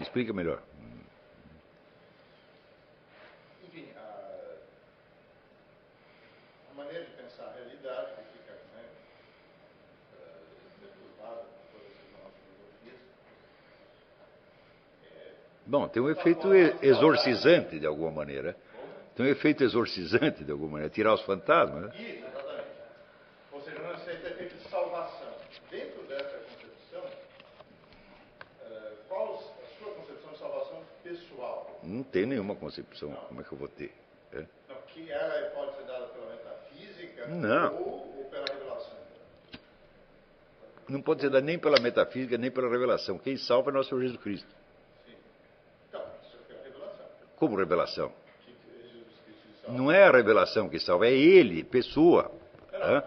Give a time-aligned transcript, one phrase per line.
[0.00, 0.62] Explica melhor.
[3.66, 4.54] Enfim, a,
[6.70, 8.84] a maneira de pensar a realidade que fica né,
[10.14, 10.40] eh,
[10.80, 11.42] deturpada
[11.72, 13.00] por todas as nossas filosofias.
[15.04, 15.32] É,
[15.66, 16.48] Bom, tem um efeito
[16.82, 18.56] exorcizante de alguma maneira.
[19.16, 21.86] Tem um efeito exorcizante de alguma maneira, tirar os fantasmas.
[21.86, 22.00] Né?
[22.00, 22.68] Isso, exatamente.
[23.50, 25.28] Ou seja, não aceita efeito de salvação.
[25.68, 27.04] Dentro dessa concepção,
[28.62, 29.38] eh, qual a
[29.76, 30.84] sua concepção de salvação
[32.08, 33.12] Não tem nenhuma concepção.
[33.12, 33.92] Como é que eu vou ter?
[34.32, 34.46] É.
[34.66, 37.74] Não, que ela pode ser dada pela metafísica Não.
[37.76, 38.98] Ou, ou pela revelação?
[40.88, 43.18] Não pode ser dado nem pela metafísica, nem pela revelação.
[43.18, 44.48] Quem salva é nosso Senhor Jesus Cristo.
[45.04, 45.16] Sim.
[45.90, 47.06] Então, isso é a revelação.
[47.36, 48.12] Como revelação?
[49.68, 52.32] Não é a revelação que salva, é Ele, pessoa.
[52.72, 53.02] Hã?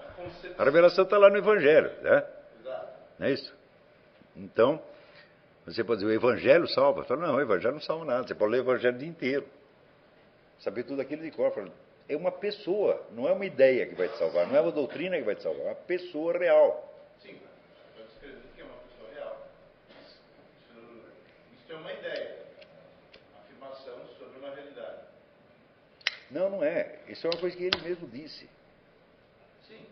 [0.59, 1.91] A revelação está lá no Evangelho.
[2.03, 2.23] Né?
[2.59, 2.87] Exato.
[3.17, 3.51] Não é isso?
[4.35, 4.79] Então,
[5.65, 7.03] você pode dizer, o Evangelho salva.
[7.03, 8.27] Fala, não, o Evangelho não salva nada.
[8.27, 9.45] Você pode ler o Evangelho o dia inteiro.
[10.59, 11.51] Saber tudo aquilo de cor.
[11.51, 11.71] Fala,
[12.09, 15.17] É uma pessoa, não é uma ideia que vai te salvar, não é uma doutrina
[15.17, 16.93] que vai te salvar, é uma pessoa real.
[17.21, 17.37] Sim,
[17.89, 19.47] estou descrevendo que é uma pessoa real.
[20.01, 20.19] Isso,
[21.63, 22.37] isso é uma ideia,
[23.39, 24.97] afirmação sobre uma realidade.
[26.31, 26.99] Não, não é.
[27.07, 28.49] Isso é uma coisa que ele mesmo disse.
[29.67, 29.85] Sim,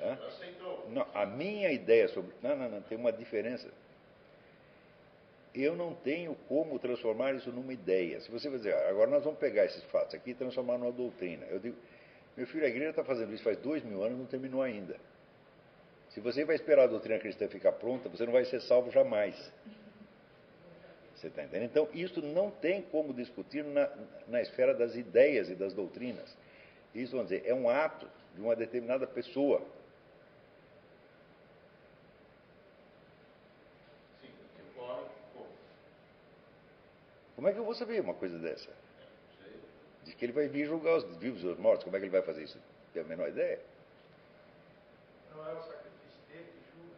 [0.00, 0.14] Hã?
[0.14, 0.86] Jesus aceitou.
[0.90, 2.32] Não, a minha ideia sobre.
[2.42, 3.68] Não, não, não, tem uma diferença.
[5.54, 8.20] Eu não tenho como transformar isso numa ideia.
[8.20, 10.92] Se você vai dizer, "Ah, agora nós vamos pegar esses fatos aqui e transformar numa
[10.92, 11.44] doutrina.
[11.46, 11.76] Eu digo,
[12.36, 14.96] meu filho, a igreja está fazendo isso faz dois mil anos não terminou ainda.
[16.10, 19.34] Se você vai esperar a doutrina cristã ficar pronta, você não vai ser salvo jamais.
[21.14, 21.70] Você está entendendo?
[21.70, 23.88] Então, isso não tem como discutir na,
[24.26, 26.36] na esfera das ideias e das doutrinas.
[26.94, 29.62] Isso, vamos dizer, é um ato de uma determinada pessoa.
[34.20, 35.46] Sim, que ocorre como?
[37.42, 38.70] Como é que eu vou saber uma coisa dessa?
[38.70, 39.48] Não.
[40.04, 41.82] Diz que ele vai vir julgar os vivos e os mortos.
[41.82, 42.56] Como é que ele vai fazer isso?
[42.94, 43.58] Tem a menor ideia?
[45.34, 46.96] Não é o sacrifício dele que julga?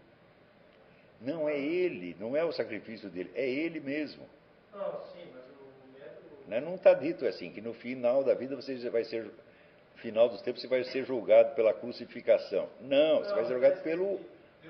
[1.23, 4.29] Não é ele, não é o sacrifício dele, é ele mesmo.
[4.71, 6.27] Não, sim, mas o método.
[6.47, 6.61] Né?
[6.61, 10.43] Não está dito assim, que no final da vida você vai ser, no final dos
[10.43, 12.69] tempos, você vai ser julgado pela crucificação.
[12.83, 14.21] Não, você vai ser julgado pelo,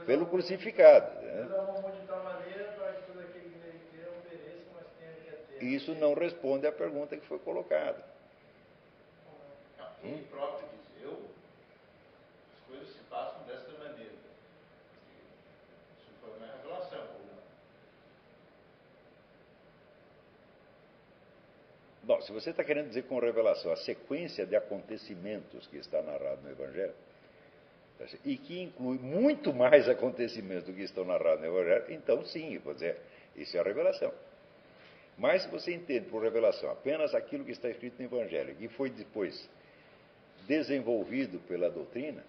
[0.06, 1.20] pelo crucificado.
[1.20, 1.58] Deus né?
[1.58, 4.62] amou o mundo de tal maneira para que todo aquele que nele crê não pereça,
[4.72, 5.53] mas tenha vida eterna.
[5.53, 8.04] E isso não responde à pergunta que foi colocada.
[10.02, 14.12] Ele próprio diz, eu, as coisas se passam desta maneira.
[15.98, 17.42] Isso foi uma revelação, ou não?
[22.02, 26.42] Bom, se você está querendo dizer com revelação a sequência de acontecimentos que está narrado
[26.42, 26.94] no Evangelho,
[28.24, 32.74] e que inclui muito mais acontecimentos do que estão narrados no Evangelho, então sim, vou
[32.74, 33.00] dizer,
[33.36, 34.12] isso é a revelação.
[35.16, 38.90] Mas se você entende por revelação apenas aquilo que está escrito no Evangelho, que foi
[38.90, 39.48] depois
[40.46, 42.24] desenvolvido pela doutrina,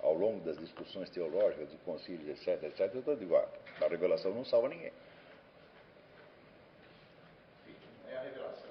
[0.00, 3.48] ao longo das discussões teológicas, dos concílios, etc., etc., eu digo, ah,
[3.80, 4.92] a revelação não salva ninguém.
[8.10, 8.70] É a revelação.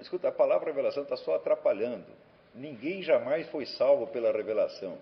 [0.00, 2.06] Escuta, a palavra revelação está só atrapalhando.
[2.54, 4.98] Ninguém jamais foi salvo pela revelação.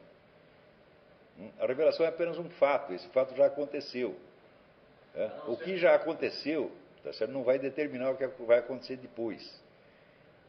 [1.39, 1.51] Hum?
[1.59, 4.17] A revelação é apenas um fato, esse fato já aconteceu.
[5.15, 5.31] É?
[5.47, 6.73] O que já aconteceu
[7.05, 7.31] tá certo?
[7.31, 9.63] não vai determinar o que vai acontecer depois.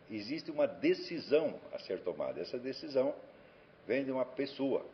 [0.09, 2.39] Existe uma decisão a ser tomada.
[2.39, 3.13] Essa decisão
[3.85, 4.85] vem de uma pessoa.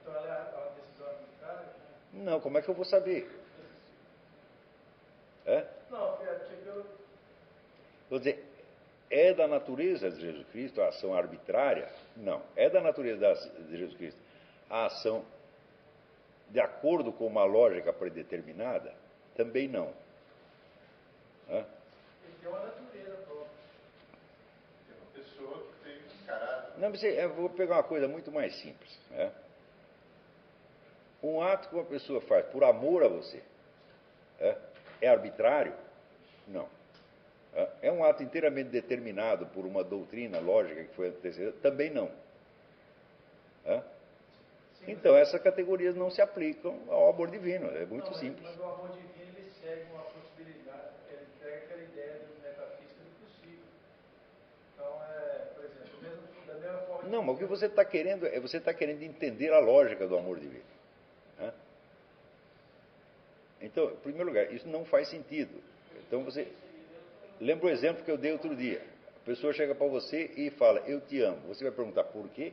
[0.00, 1.68] Então ela é uma decisão arbitrária?
[2.14, 3.30] Não, como é que eu vou saber?
[5.44, 5.66] É?
[5.90, 6.38] Não, é
[8.08, 8.42] Vou dizer,
[9.10, 11.90] é da natureza de Jesus Cristo a ação arbitrária?
[12.16, 12.42] Não.
[12.56, 13.34] É da natureza
[13.68, 14.20] de Jesus Cristo
[14.70, 15.24] a ação
[16.50, 18.94] de acordo com uma lógica predeterminada?
[19.36, 19.92] Também não.
[21.48, 21.64] Hã?
[22.24, 23.48] ele tem uma natureza própria.
[24.86, 26.80] Tem uma pessoa que tem um caráter.
[26.80, 28.98] Não, mas eu vou pegar uma coisa muito mais simples.
[29.10, 29.32] né?
[31.22, 33.42] Um ato que uma pessoa faz por amor a você
[34.38, 34.56] é,
[35.00, 35.74] é arbitrário?
[36.46, 36.68] Não.
[37.54, 41.52] É, é um ato inteiramente determinado por uma doutrina lógica que foi antecedida?
[41.60, 42.10] Também não.
[43.64, 43.82] É?
[44.88, 47.66] Então, essas categorias não se aplicam ao amor divino.
[47.76, 48.48] É muito Não, mas- simples.
[48.48, 53.26] Mas o amor divino ele segue uma possibilidade, ele pega aquela ideia do metafísica do
[53.26, 53.64] possível.
[54.72, 58.26] Então, é, por exemplo, mesmo, da mesma forma Não, mas o que você está querendo
[58.26, 60.64] é você está querendo entender a lógica do amor divino.
[61.38, 61.52] né?
[63.60, 65.60] Então, em primeiro lugar, isso não faz sentido.
[66.06, 66.48] Então você
[67.40, 68.82] lembra o exemplo que eu dei outro dia.
[69.16, 71.38] A pessoa chega para você e fala: "Eu te amo".
[71.48, 72.52] Você vai perguntar por quê?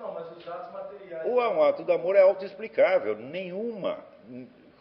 [0.00, 1.26] Não, mas os atos materiais.
[1.26, 3.14] Um ato do amor é autoexplicável.
[3.16, 4.02] Nenhuma,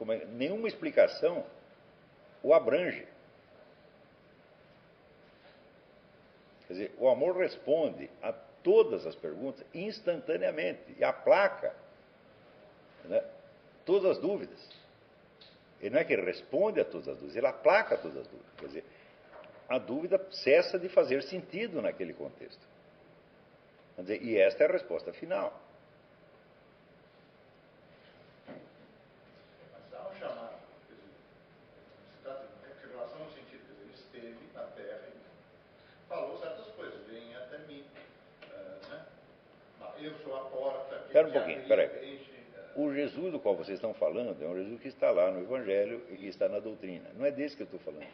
[0.10, 1.46] é, nenhuma explicação
[2.42, 3.06] o abrange.
[6.66, 8.32] Quer dizer, o amor responde a
[8.64, 11.76] todas as perguntas instantaneamente e aplaca
[13.04, 13.22] né,
[13.86, 14.70] todas as dúvidas.
[15.82, 18.54] Ele não é que ele responde a todas as dúvidas, ele aplaca todas as dúvidas.
[18.58, 18.86] Quer dizer,
[19.68, 22.70] a dúvida cessa de fazer sentido naquele contexto.
[24.00, 25.60] Dizer, e esta é a resposta final.
[28.48, 30.56] Mas há um chamado.
[32.24, 37.58] De revelação no sentido, dizer, ele esteve na Terra e falou certas coisas, vem até
[37.60, 37.84] mim.
[38.52, 39.06] eh, né?
[40.00, 40.96] Eu sou a porta.
[41.08, 42.16] Espera um que pouquinho, abre, espera aí.
[42.16, 45.30] enche, eh, O Jesus do qual vocês estão falando é um Jesus que está lá
[45.32, 47.10] no Evangelho e que está na doutrina.
[47.16, 48.08] Não é desse que eu estou falando.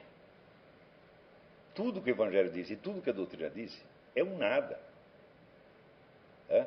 [1.75, 3.79] Tudo que o Evangelho diz e tudo que a doutrina diz
[4.15, 4.79] é um nada.
[6.49, 6.65] É?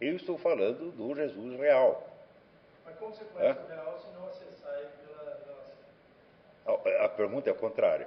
[0.00, 2.08] Eu estou falando do Jesus real.
[2.84, 3.62] Mas como você conhece É?
[3.62, 7.00] o real se não acessar ele pela relação?
[7.00, 8.06] A, a pergunta é o contrário.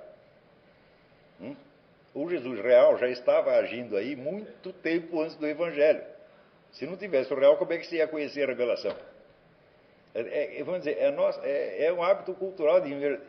[1.40, 1.56] Hum?
[2.14, 6.04] O Jesus real já estava agindo aí muito tempo antes do Evangelho.
[6.74, 8.96] Se não tivesse o real, como é que você ia conhecer a revelação?
[10.14, 13.20] É, é, vamos dizer, é, nosso, é, é um hábito cultural de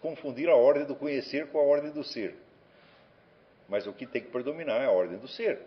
[0.00, 2.34] confundir a ordem do conhecer com a ordem do ser.
[3.68, 5.60] Mas o que tem que predominar é a ordem do ser.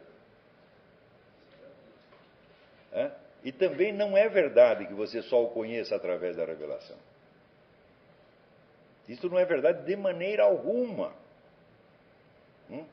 [2.91, 3.11] É?
[3.43, 6.97] E também não é verdade que você só o conheça através da revelação.
[9.07, 11.13] Isso não é verdade de maneira alguma.
[12.69, 12.85] Hum?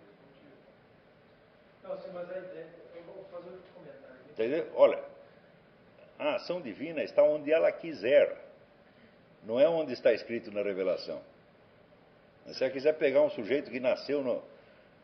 [1.82, 2.69] Não, sim, mas a ideia.
[2.94, 4.17] Eu vou fazer outro comentário.
[4.31, 4.70] Entendeu?
[4.76, 5.02] Olha,
[6.19, 8.37] a ação divina está onde ela quiser,
[9.43, 11.20] não é onde está escrito na revelação.
[12.47, 14.43] Se você quiser pegar um sujeito que nasceu no,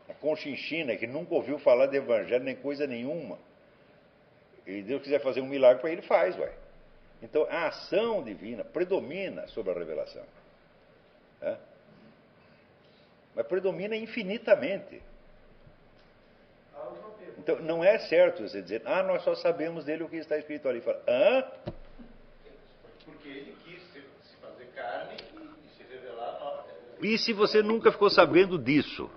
[0.07, 3.37] na Conchinchina, que nunca ouviu falar de evangelho nem coisa nenhuma,
[4.65, 6.53] e Deus quiser fazer um milagre para ele, faz, ué.
[7.21, 10.23] Então a ação divina predomina sobre a revelação.
[13.35, 15.01] Mas predomina infinitamente.
[17.37, 20.67] Então, não é certo você dizer, ah, nós só sabemos dele o que está escrito
[20.67, 20.79] ali.
[20.81, 21.43] Fala, hã?
[23.03, 24.01] Porque ele quis se,
[24.39, 26.65] fazer carne e, se revelar.
[27.01, 29.09] E se você nunca ficou sabendo disso,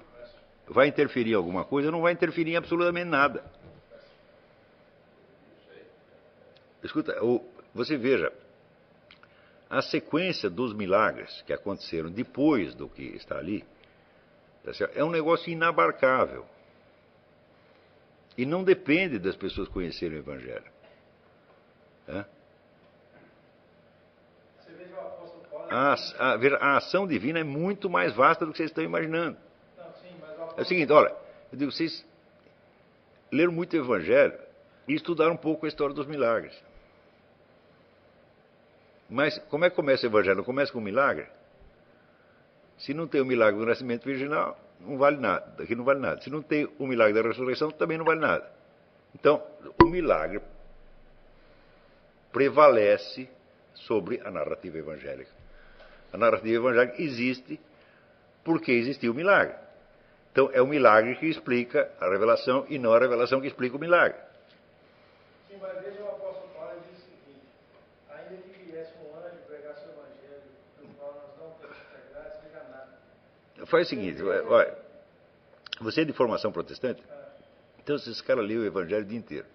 [0.66, 1.90] vai interferir em alguma coisa?
[1.90, 3.44] Não vai interferir em absolutamente nada.
[6.84, 7.16] Escuta,
[7.74, 8.30] você veja,
[9.70, 13.64] a sequência dos milagres que aconteceram depois do que está ali,
[14.62, 16.46] tá é um negócio inabarcável.
[18.36, 20.74] E não depende das pessoas conhecerem o Evangelho.
[25.50, 25.68] Paulo.
[25.70, 29.38] A, a, a ação divina é muito mais vasta do que vocês estão imaginando.
[30.56, 31.14] É o seguinte, olha,
[31.50, 32.04] eu digo, vocês
[33.32, 34.38] leram muito o Evangelho
[34.86, 36.54] e estudaram um pouco a história dos milagres.
[39.14, 40.38] Mas como é que começa o Evangelho?
[40.38, 41.26] Não começa com um milagre?
[42.78, 45.54] Se não tem o milagre do nascimento virginal, não vale nada.
[45.56, 46.20] Daqui não vale nada.
[46.20, 48.50] Se não tem o milagre da ressurreição, também não vale nada.
[49.14, 49.40] Então,
[49.80, 50.40] o milagre
[52.32, 53.28] prevalece
[53.74, 55.30] sobre a narrativa evangélica.
[56.12, 57.60] A narrativa evangélica existe
[58.42, 59.54] porque existiu o milagre.
[60.32, 63.78] Então, é o milagre que explica a revelação e não a revelação que explica o
[63.78, 64.18] milagre.
[65.54, 67.46] Sim, mas veja o apóstolo Paulo ele diz o seguinte:
[68.10, 70.42] ainda que viesse um anjo pregasse o evangelho,
[70.80, 72.58] do qual nós não temos integrado, seja
[73.66, 74.76] Faz o seguinte, olha,
[75.80, 77.02] você é de formação protestante?
[77.82, 79.46] Então, esses caras lêem o evangelho o dia inteiro.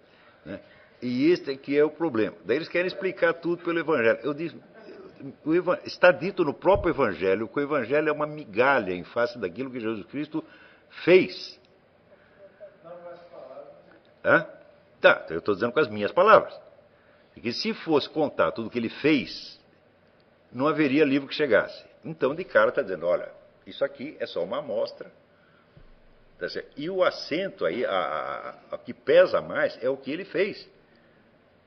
[0.44, 0.60] Né?
[1.02, 2.36] E este aqui é o problema.
[2.44, 4.20] Daí eles querem explicar tudo pelo evangelho.
[4.22, 4.56] Eu disse,
[5.84, 9.80] está dito no próprio evangelho que o evangelho é uma migalha em face daquilo que
[9.80, 10.44] Jesus Cristo
[11.04, 11.58] fez.
[14.24, 14.46] Hã?
[15.00, 16.54] Tá, eu estou dizendo com as minhas palavras.
[17.34, 19.58] E que se fosse contar tudo o que ele fez,
[20.52, 21.82] não haveria livro que chegasse.
[22.04, 23.30] Então, de cara, está dizendo: olha,
[23.66, 25.10] isso aqui é só uma amostra.
[26.38, 26.46] Tá?
[26.76, 30.68] E o acento aí, a- a- a que pesa mais, é o que ele fez.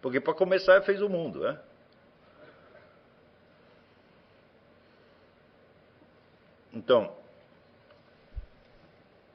[0.02, 1.42] Porque, para começar, ele fez o mundo.
[1.42, 1.60] Né?
[6.74, 7.16] Então,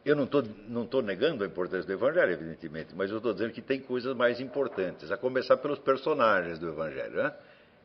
[0.05, 3.53] eu não estou não tô negando a importância do Evangelho, evidentemente, mas eu estou dizendo
[3.53, 7.33] que tem coisas mais importantes, a começar pelos personagens do Evangelho, né?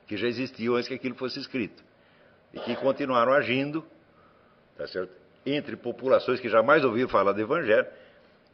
[0.07, 1.83] que já existiam antes que aquilo fosse escrito,
[2.53, 3.85] e que continuaram agindo,
[4.77, 5.23] tá certo?
[5.45, 7.87] entre populações que jamais ouviram falar do Evangelho.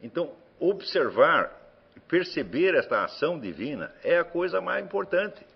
[0.02, 1.56] Então, observar,
[2.08, 5.46] perceber esta ação divina é a coisa mais importante.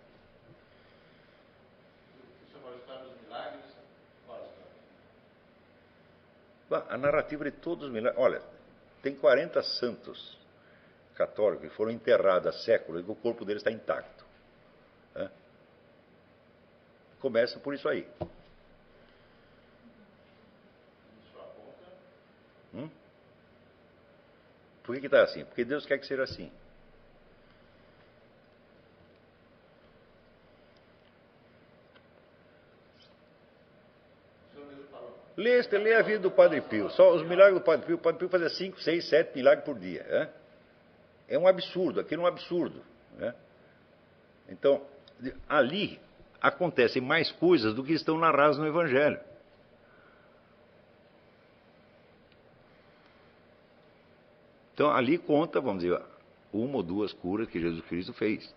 [6.70, 8.20] A narrativa de todos os milagres.
[8.20, 8.42] Olha,
[9.00, 10.36] tem 40 santos
[11.14, 14.24] católicos que foram enterrados há séculos e o corpo deles está intacto.
[15.14, 15.30] Né?
[17.20, 18.08] Começa por isso aí.
[22.74, 22.90] Hum?
[24.84, 25.44] Por que está assim?
[25.44, 26.50] Porque Deus quer que seja assim.
[35.36, 36.88] Lê, lê a vida do Padre Pio.
[36.90, 37.96] Só os milagres do Padre Pio.
[37.96, 40.02] O Padre Pio fazia 5, 6, 7 milagres por dia.
[40.02, 40.44] É?
[41.28, 42.82] é um absurdo, aquilo é um absurdo.
[43.16, 43.34] Né?
[44.48, 44.82] Então,
[45.48, 46.00] ali
[46.40, 49.18] acontecem mais coisas do que estão narradas no Evangelho.
[54.74, 56.02] Então, ali conta, vamos dizer,
[56.52, 58.52] uma ou duas curas que Jesus Cristo fez.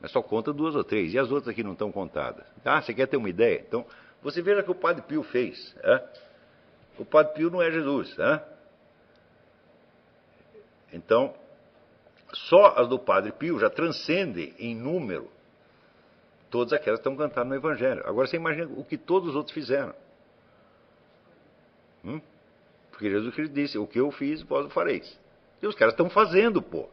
[0.00, 1.14] Mas só conta duas ou três.
[1.14, 2.44] E as outras aqui não estão contadas.
[2.64, 3.64] Ah, você quer ter uma ideia?
[3.66, 3.86] Então,
[4.22, 5.74] você veja o que o Padre Pio fez.
[5.82, 6.08] É?
[6.98, 8.18] O Padre Pio não é Jesus.
[8.18, 8.44] É?
[10.92, 11.34] Então,
[12.32, 15.30] só as do Padre Pio já transcendem em número
[16.50, 18.02] todas aquelas que estão cantadas no Evangelho.
[18.06, 19.94] Agora você imagina o que todos os outros fizeram.
[22.04, 22.20] Hum?
[22.94, 25.18] Porque Jesus Cristo disse: O que eu fiz, vós o fareis.
[25.60, 26.88] E os caras estão fazendo, pô.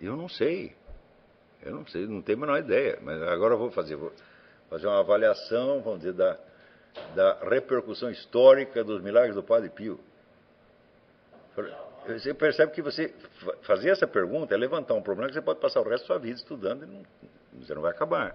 [0.00, 0.76] Eu não sei.
[1.60, 3.00] Eu não sei, não tenho a menor ideia.
[3.02, 4.12] Mas agora eu vou fazer, vou
[4.70, 6.38] fazer uma avaliação, vamos dizer, da,
[7.16, 9.98] da repercussão histórica dos milagres do Padre Pio.
[12.08, 13.14] Você percebe que você
[13.62, 16.18] fazer essa pergunta é levantar um problema que você pode passar o resto da sua
[16.18, 17.02] vida estudando e não,
[17.60, 18.34] você não vai acabar.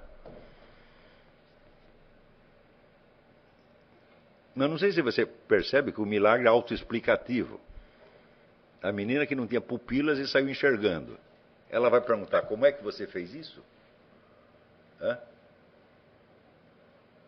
[4.53, 7.60] Mas não sei se você percebe que o milagre é autoexplicativo.
[8.80, 11.18] A menina que não tinha pupilas e saiu enxergando.
[11.68, 13.63] Ela vai perguntar: como é que você fez isso?
[15.01, 15.18] Hã?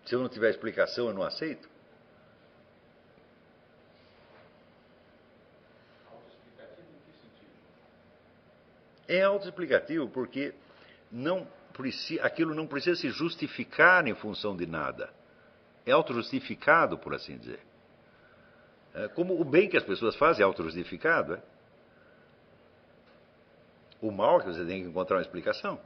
[0.05, 1.67] Se eu não tiver explicação, eu não aceito?
[9.07, 10.53] É autoexplicativo porque
[11.11, 11.47] não
[12.21, 15.09] aquilo não precisa se justificar em função de nada.
[15.85, 17.59] É autojustificado, por assim dizer.
[18.93, 21.33] É, como o bem que as pessoas fazem é autojustificado.
[21.33, 21.41] É?
[24.01, 25.79] O mal é que você tem que encontrar uma explicação.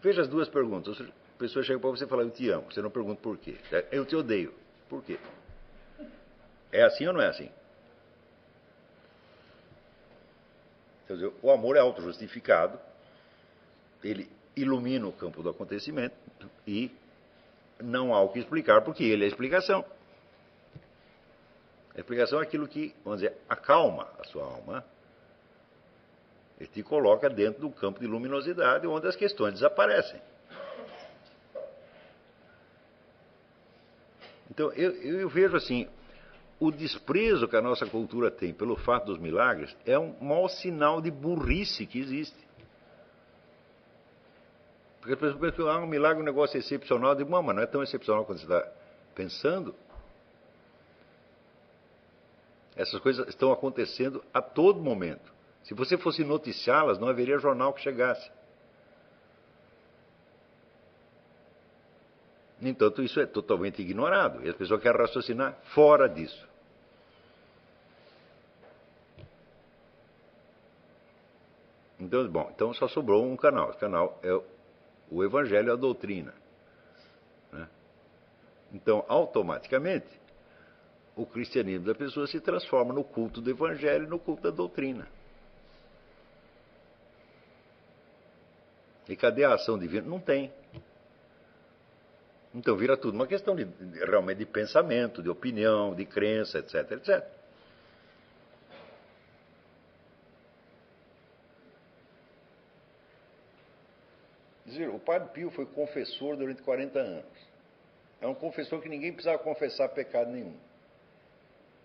[0.00, 1.00] Veja as duas perguntas.
[1.00, 2.70] A pessoa chega para você e fala, eu te amo.
[2.70, 3.56] Você não pergunta por quê.
[3.90, 4.54] Eu te odeio.
[4.88, 5.18] Por quê?
[6.70, 7.50] É assim ou não é assim?
[11.06, 12.78] Quer dizer, o amor é autojustificado,
[14.02, 16.16] ele ilumina o campo do acontecimento
[16.66, 16.90] e
[17.80, 19.84] não há o que explicar, porque ele é a explicação.
[21.94, 24.84] A explicação é aquilo que, vamos dizer, acalma a sua alma.
[26.58, 30.20] Ele te coloca dentro do campo de luminosidade onde as questões desaparecem.
[34.50, 35.88] Então, eu, eu vejo assim,
[36.58, 41.00] o desprezo que a nossa cultura tem pelo fato dos milagres é um mau sinal
[41.00, 42.46] de burrice que existe.
[45.00, 47.10] Porque as pessoas pensam que ah, um milagre é um negócio excepcional.
[47.10, 48.68] Eu digo, mas não é tão excepcional quando você está
[49.14, 49.74] pensando.
[52.74, 55.32] Essas coisas estão acontecendo a todo momento.
[55.62, 58.30] Se você fosse noticiá-las, não haveria jornal que chegasse.
[62.60, 66.46] No entanto, isso é totalmente ignorado e as pessoas querem raciocinar fora disso.
[71.98, 73.70] Então, bom, então só sobrou um canal.
[73.70, 74.32] O canal é
[75.10, 76.34] o Evangelho a doutrina.
[77.52, 77.68] Né?
[78.72, 80.08] Então, automaticamente,
[81.16, 85.08] o cristianismo da pessoa se transforma no culto do evangelho e no culto da doutrina.
[89.08, 90.06] E cadê a ação divina?
[90.06, 90.52] Não tem.
[92.56, 93.64] Então vira tudo uma questão de,
[94.06, 97.22] realmente de pensamento, de opinião, de crença, etc, etc.
[104.64, 107.24] Dizer, o Padre Pio foi confessor durante 40 anos.
[108.22, 110.56] É um confessor que ninguém precisava confessar pecado nenhum.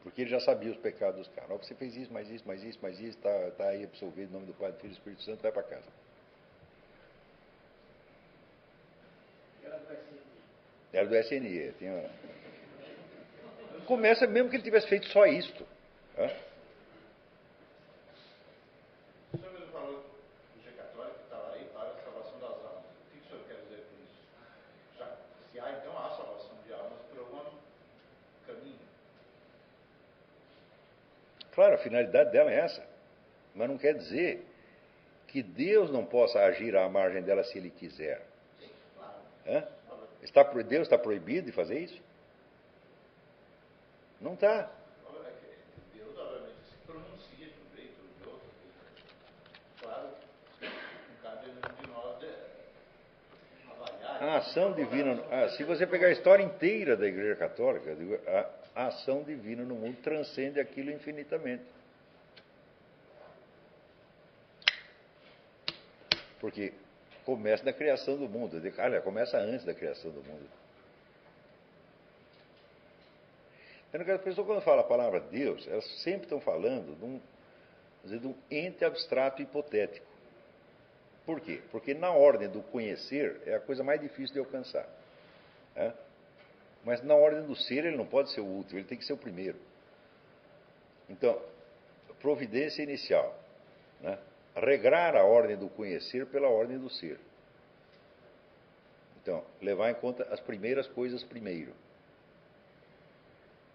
[0.03, 1.67] Porque ele já sabia os pecados dos caras.
[1.67, 4.45] Você fez isso, mais isso, mais isso, mais isso, está tá aí absolvido em nome
[4.45, 6.10] do Pai, do Filho e do Espírito Santo, vai para casa.
[10.93, 11.73] Era do SNE.
[11.77, 12.09] Tinha...
[13.85, 15.65] Começa mesmo que ele tivesse feito só isto.
[16.17, 16.29] Hã?
[31.61, 32.83] Claro, a finalidade dela é essa.
[33.53, 34.43] Mas não quer dizer
[35.27, 38.21] que Deus não possa agir à margem dela se Ele quiser.
[38.59, 39.13] Sim, claro.
[39.45, 39.67] Hã?
[40.21, 42.01] Está, Deus está proibido de fazer isso?
[44.19, 44.47] Não está.
[44.47, 48.49] É Deus, obviamente, se pronuncia de um jeito ou de outro.
[49.81, 50.09] Claro,
[50.61, 52.35] não cabe de nós é,
[53.71, 54.23] avaliar.
[54.23, 55.23] A ação divina.
[55.31, 57.97] ah, se você pegar a história inteira da Igreja Católica,
[58.75, 61.63] a ação divina no mundo transcende aquilo infinitamente.
[66.39, 66.73] Porque
[67.31, 68.61] começa na criação do mundo.
[68.77, 70.49] Olha, começa antes da criação do mundo.
[73.93, 77.21] Então, as pessoas, quando falam a palavra Deus, elas sempre estão falando de um,
[78.03, 80.05] dizer, de um ente abstrato hipotético.
[81.25, 81.61] Por quê?
[81.71, 84.87] Porque na ordem do conhecer é a coisa mais difícil de alcançar.
[85.73, 85.93] né?
[86.83, 89.13] Mas na ordem do ser ele não pode ser o último, ele tem que ser
[89.13, 89.57] o primeiro.
[91.09, 91.41] Então,
[92.19, 93.37] providência inicial.
[94.01, 94.17] Né?
[94.55, 97.19] Regrar a ordem do conhecer pela ordem do ser.
[99.21, 101.73] Então, levar em conta as primeiras coisas primeiro.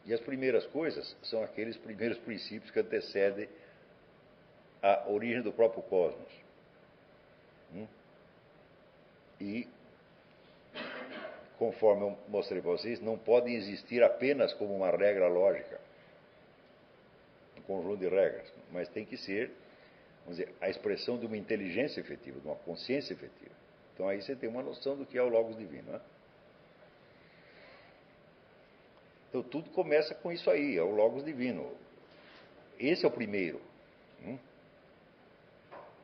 [0.05, 3.49] E as primeiras coisas são aqueles primeiros princípios que antecedem
[4.83, 6.33] a origem do próprio cosmos.
[7.75, 7.87] Hum?
[9.41, 9.69] E,
[11.59, 15.81] conforme eu mostrei para vocês, não podem existir apenas como uma regra lógica,
[17.59, 19.51] um conjunto de regras, mas tem que ser,
[20.27, 23.55] vamos dizer, a expressão de uma inteligência efetiva, de uma consciência efetiva.
[23.95, 25.93] Então aí você tem uma noção do que é o Logos Divino.
[25.93, 26.01] Né?
[29.29, 31.73] Então tudo começa com isso aí, é o Logos Divino.
[32.79, 33.61] Esse é o primeiro.
[34.25, 34.39] hum?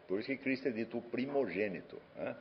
[0.06, 2.00] Por isso que Cristo é dito o primogênito.
[2.14, 2.36] né?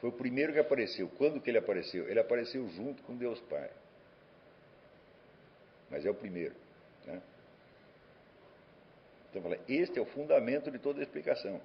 [0.00, 1.08] Foi o primeiro que apareceu.
[1.16, 2.08] Quando que ele apareceu?
[2.08, 3.70] Ele apareceu junto com Deus Pai.
[5.88, 6.61] Mas é o primeiro.
[9.32, 11.58] Então, fala, este é o fundamento de toda a explicação.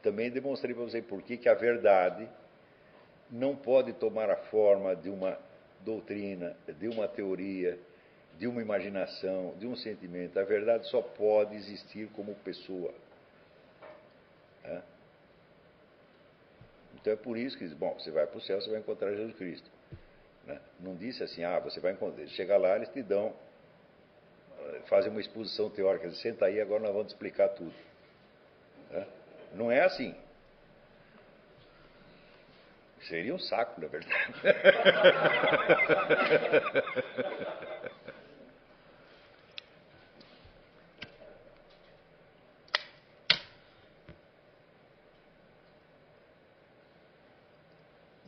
[0.00, 2.28] Também demonstrei para você por que a verdade
[3.28, 5.36] não pode tomar a forma de uma
[5.80, 7.76] doutrina, de uma teoria,
[8.38, 10.38] de uma imaginação, de um sentimento.
[10.38, 12.94] A verdade só pode existir como pessoa.
[14.62, 14.82] Né?
[16.94, 19.12] Então é por isso que diz, bom, você vai para o céu, você vai encontrar
[19.12, 19.68] Jesus Cristo.
[20.44, 20.60] né?
[20.78, 22.24] Não disse assim, ah, você vai encontrar.
[22.28, 23.34] Chega lá, eles te dão,
[24.88, 27.74] fazem uma exposição teórica, senta aí, agora nós vamos explicar tudo.
[28.90, 29.06] né?
[29.52, 30.14] Não é assim.
[33.02, 34.14] Seria um saco, na verdade.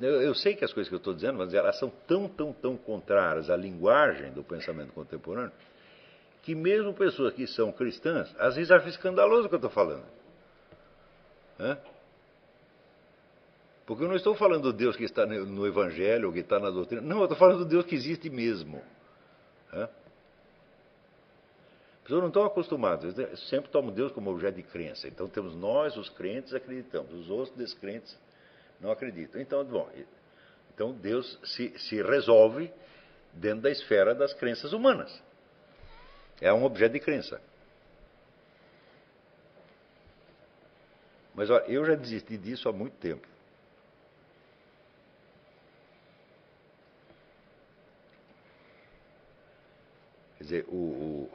[0.01, 2.53] Eu, eu sei que as coisas que eu estou dizendo, mas elas são tão, tão,
[2.53, 5.53] tão contrárias à linguagem do pensamento contemporâneo,
[6.49, 10.07] que mesmo pessoas que são cristãs, às vezes acham escandaloso o que eu estou falando.
[13.85, 16.71] Porque eu não estou falando do Deus que está no Evangelho ou que está na
[16.71, 17.03] doutrina.
[17.03, 18.83] Não, eu estou falando do Deus que existe mesmo.
[19.71, 19.91] As
[22.05, 23.15] pessoas não estão acostumadas,
[23.51, 25.07] sempre tomam Deus como objeto de crença.
[25.07, 28.19] Então temos nós, os crentes, acreditamos, os outros descrentes
[28.81, 29.39] não acreditam.
[29.39, 29.87] Então, bom,
[30.75, 32.73] então Deus se, se resolve
[33.35, 35.28] dentro da esfera das crenças humanas.
[36.41, 37.41] É um objeto de crença.
[41.35, 43.27] Mas olha, eu já desisti disso há muito tempo.
[50.37, 51.31] Quer dizer, o, o-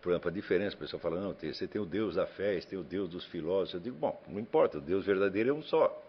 [0.00, 2.68] por exemplo, a diferença, o pessoal fala, não, você tem o Deus da fé, você
[2.68, 3.74] tem o Deus dos filósofos.
[3.74, 6.02] Eu digo, bom, não importa, o Deus verdadeiro é um só.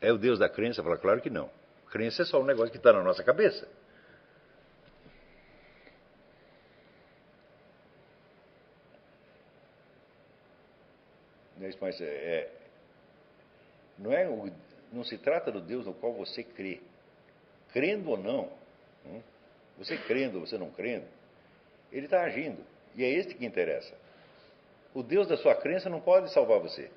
[0.00, 0.82] É o Deus da crença?
[0.82, 1.48] Fala, claro que não.
[1.90, 3.68] Crença é só um negócio que está na nossa cabeça.
[11.84, 12.50] Mas, é, é-
[13.98, 14.50] não, é o-
[14.90, 16.80] não se trata do Deus no qual você crê.
[17.74, 18.50] Crendo ou não,
[19.04, 19.20] hum,
[19.76, 21.04] você crendo ou você não crendo,
[21.92, 22.64] ele está agindo.
[22.94, 23.94] E é este que interessa.
[24.94, 26.90] O Deus da sua crença não pode salvar você.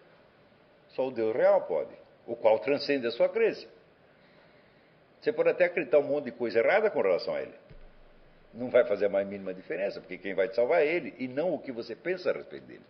[0.92, 1.92] Só o Deus real pode,
[2.26, 3.68] o qual transcende a sua crença.
[5.20, 7.56] Você pode até acreditar um monte de coisa errada com relação a ele.
[8.54, 11.28] Não vai fazer a mais mínima diferença, porque quem vai te salvar é ele e
[11.28, 12.86] não o que você pensa a respeito dele.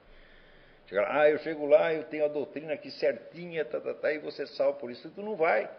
[0.88, 4.12] Chega lá, ah, eu chego lá, eu tenho a doutrina aqui certinha, tá, tá, tá,
[4.14, 5.70] e você salva por isso, tu não vai.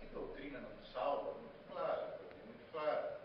[0.00, 1.32] Que doutrina não salva?
[1.32, 3.16] Muito clara, muito clara.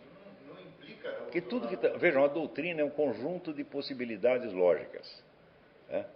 [0.00, 0.06] Isso
[0.46, 1.10] não, não implica.
[1.10, 5.22] no Porque tudo que tá, vejam, a doutrina é um conjunto de possibilidades lógicas.
[5.88, 6.06] né?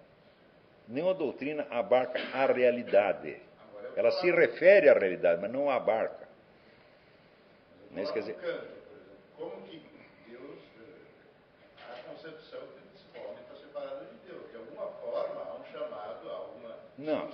[0.87, 3.37] Nenhuma doutrina abarca a realidade.
[3.97, 6.29] Ela se refere à realidade, mas não abarca.
[7.97, 8.37] É isso quer dizer.
[9.37, 9.83] Como que
[10.29, 14.51] Deus, eh, a concepção que esse homem está separado de Deus.
[14.51, 17.31] De alguma forma, há um chamado, há uma Não.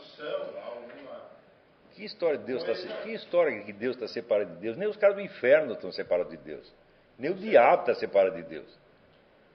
[1.94, 4.76] Que história de Deus está que história que Deus está separado de Deus?
[4.76, 6.72] Nem os caras do inferno estão separados de Deus.
[7.18, 8.78] Nem o diabo está separado de Deus.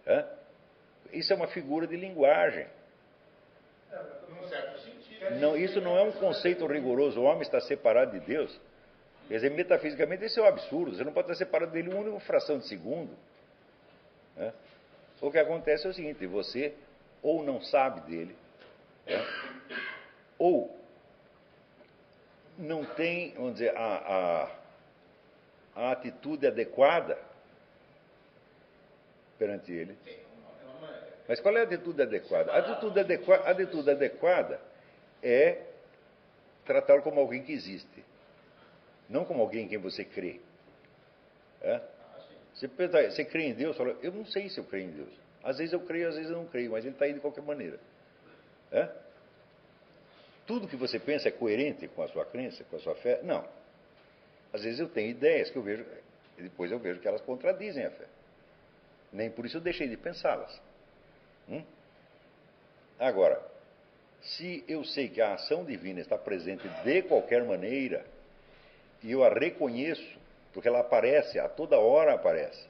[0.07, 0.25] Hã?
[1.11, 2.67] Isso é uma figura de linguagem.
[4.47, 5.35] Certo sentido.
[5.39, 7.19] Não, isso não é um conceito rigoroso.
[7.19, 8.59] O homem está separado de Deus.
[9.27, 10.95] Quer dizer, metafisicamente, isso é um absurdo.
[10.95, 13.15] Você não pode estar separado dele uma única fração de segundo.
[14.35, 14.53] né?
[15.21, 16.73] O que acontece é o seguinte: você
[17.21, 18.35] ou não sabe dele,
[19.05, 19.25] né?
[20.39, 20.75] Ou
[22.57, 24.49] não tem, vamos dizer, a,
[25.75, 27.17] a, a atitude adequada
[29.37, 29.97] perante ele.
[31.27, 32.51] Mas qual é a atitude adequada?
[32.51, 34.59] A atitude, adequa, a atitude adequada
[35.21, 35.61] é
[36.65, 38.03] tratá-lo como alguém que existe,
[39.07, 40.41] não como alguém em quem você crê.
[41.61, 41.79] É?
[42.53, 43.77] Você, pensa, você crê em Deus?
[44.01, 45.13] Eu não sei se eu creio em Deus.
[45.43, 47.43] Às vezes eu creio, às vezes eu não creio, mas ele está aí de qualquer
[47.43, 47.79] maneira.
[48.71, 48.89] É?
[50.49, 53.19] Tudo que você pensa é coerente com a sua crença, com a sua fé?
[53.21, 53.47] Não.
[54.51, 55.85] Às vezes eu tenho ideias que eu vejo,
[56.39, 58.07] e depois eu vejo que elas contradizem a fé.
[59.13, 60.59] Nem por isso eu deixei de pensá-las.
[61.47, 61.63] Hum?
[62.97, 63.39] Agora,
[64.23, 68.03] se eu sei que a ação divina está presente de qualquer maneira,
[69.03, 70.17] e eu a reconheço,
[70.51, 72.67] porque ela aparece, a toda hora aparece,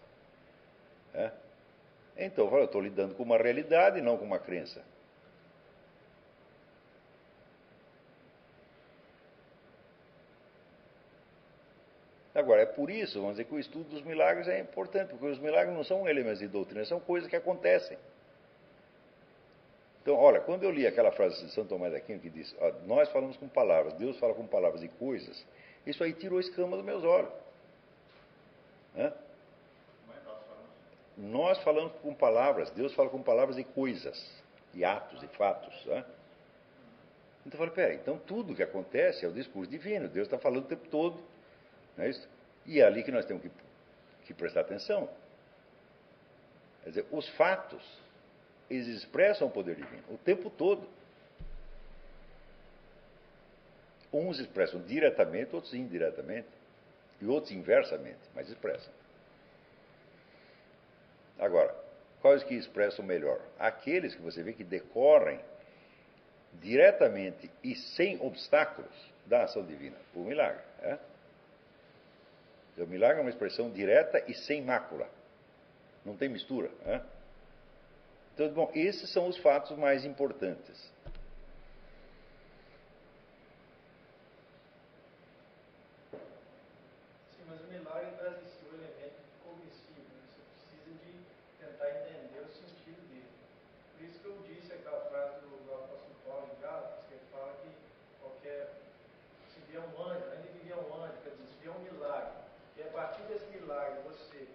[1.14, 1.32] é?
[2.18, 4.84] então eu estou lidando com uma realidade, não com uma crença.
[12.40, 15.40] Agora, é por isso, vamos dizer, que o estudo dos milagres é importante, porque os
[15.40, 17.98] milagres não são elementos de doutrina, são coisas que acontecem.
[20.02, 22.72] Então, olha, quando eu li aquela frase de São Tomás de Aquino que diz: ó,
[22.88, 25.46] Nós falamos com palavras, Deus fala com palavras e coisas,
[25.86, 27.30] isso aí tirou a escama dos meus olhos.
[28.98, 29.14] Hã?
[31.18, 31.92] Nós falamos.
[32.02, 34.42] Com palavras, Deus fala com palavras e coisas,
[34.74, 35.76] e atos e fatos.
[35.86, 40.64] Então eu falei: peraí, então tudo que acontece é o discurso divino, Deus está falando
[40.64, 41.20] o tempo todo.
[42.00, 42.26] Não é isso?
[42.66, 43.52] E é ali que nós temos que,
[44.26, 45.10] que prestar atenção.
[46.82, 47.84] Quer dizer, os fatos,
[48.70, 50.88] eles expressam o poder divino o tempo todo.
[54.14, 56.48] Uns expressam diretamente, outros indiretamente,
[57.20, 58.94] e outros inversamente, mas expressam.
[61.38, 61.76] Agora,
[62.22, 63.42] quais que expressam melhor?
[63.60, 65.42] Aqueles que você vê que decorrem
[66.54, 68.90] diretamente e sem obstáculos
[69.26, 70.64] da ação divina, o milagre.
[70.82, 70.98] É?
[72.84, 75.10] O milagre é uma expressão direta e sem mácula.
[76.06, 76.72] Não tem mistura.
[76.86, 77.02] É?
[78.34, 80.78] Então, bom, esses são os fatos mais importantes.
[87.36, 90.08] Sim, mas o milagre traz em si o elemento cognitivo.
[90.08, 90.24] né?
[90.32, 90.40] Você
[90.80, 91.12] precisa de
[91.60, 93.28] tentar entender o sentido dele.
[93.98, 97.54] Por isso que eu disse aquela frase do, apóstolo Paulo em Gálatas, que ele fala
[97.62, 97.70] que
[98.22, 98.72] qualquer.
[99.54, 102.32] Se vier um anjo, ainda que vier um anjo, quer dizer, se vier um milagre,
[102.78, 104.48] e a partir desse milagre você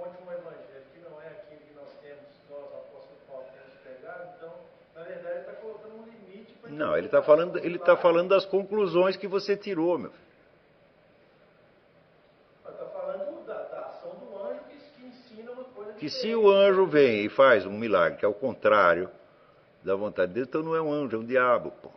[0.00, 4.30] conte um evangelho que não é aquilo que nós temos, nós, apóstolo Paulo, temos pregado,
[4.36, 4.52] então,
[4.94, 8.28] na verdade, ele está colocando um limite para Não, ele está falando, ele tá falando
[8.30, 10.10] das conclusões que você tirou, meu.
[10.10, 10.30] filho.
[12.66, 16.50] Está falando da, da ação do anjo que, que ensina uma coisa Que se o
[16.50, 19.10] anjo vem e faz um milagre, que é o contrário
[19.82, 21.72] da vontade de Deus, então não é um anjo, é um diabo.
[21.82, 21.90] Pô.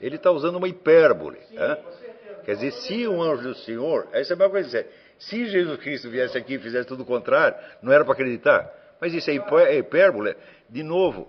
[0.00, 1.38] Ele está usando uma hipérbole.
[1.48, 2.42] Sim, certeza.
[2.44, 4.08] Quer dizer, se um anjo do Senhor.
[4.12, 4.86] Essa é a mesma coisa.
[5.18, 8.72] Se Jesus Cristo viesse aqui e fizesse tudo o contrário, não era para acreditar.
[9.00, 10.36] Mas isso é é hipérbole.
[10.68, 11.28] De novo,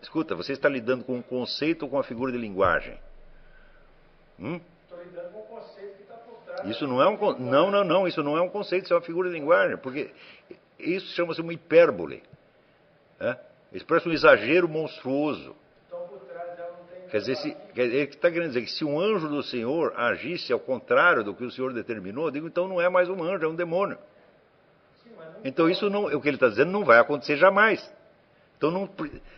[0.00, 2.98] escuta, você está lidando com um conceito ou com uma figura de linguagem.
[4.38, 4.60] Hum?
[4.82, 6.68] Estou lidando com o conceito que está por trás.
[6.68, 7.38] Isso não é um.
[7.38, 8.08] Não, não, não.
[8.08, 9.76] Isso não é um conceito, isso é uma figura de linguagem.
[9.76, 10.10] Porque
[10.78, 12.22] isso chama-se uma hipérbole.
[13.20, 13.38] Hã?
[13.72, 15.56] Expressa um exagero monstruoso.
[15.86, 17.03] Então, por trás dela não tem.
[17.14, 19.94] Quer dizer, se, quer dizer, ele está querendo dizer que se um anjo do Senhor
[19.96, 23.22] agisse ao contrário do que o Senhor determinou, eu digo, então não é mais um
[23.22, 23.96] anjo, é um demônio.
[25.44, 27.88] Então isso não, o que ele está dizendo não vai acontecer jamais.
[28.58, 28.90] Então não,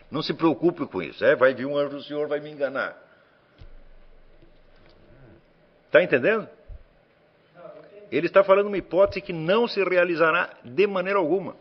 [0.09, 1.23] não se preocupe com isso.
[1.23, 2.97] É, vai vir um anjo do Senhor, vai me enganar.
[5.85, 6.49] Está entendendo?
[8.11, 11.55] Ele está falando uma hipótese que não se realizará de maneira alguma.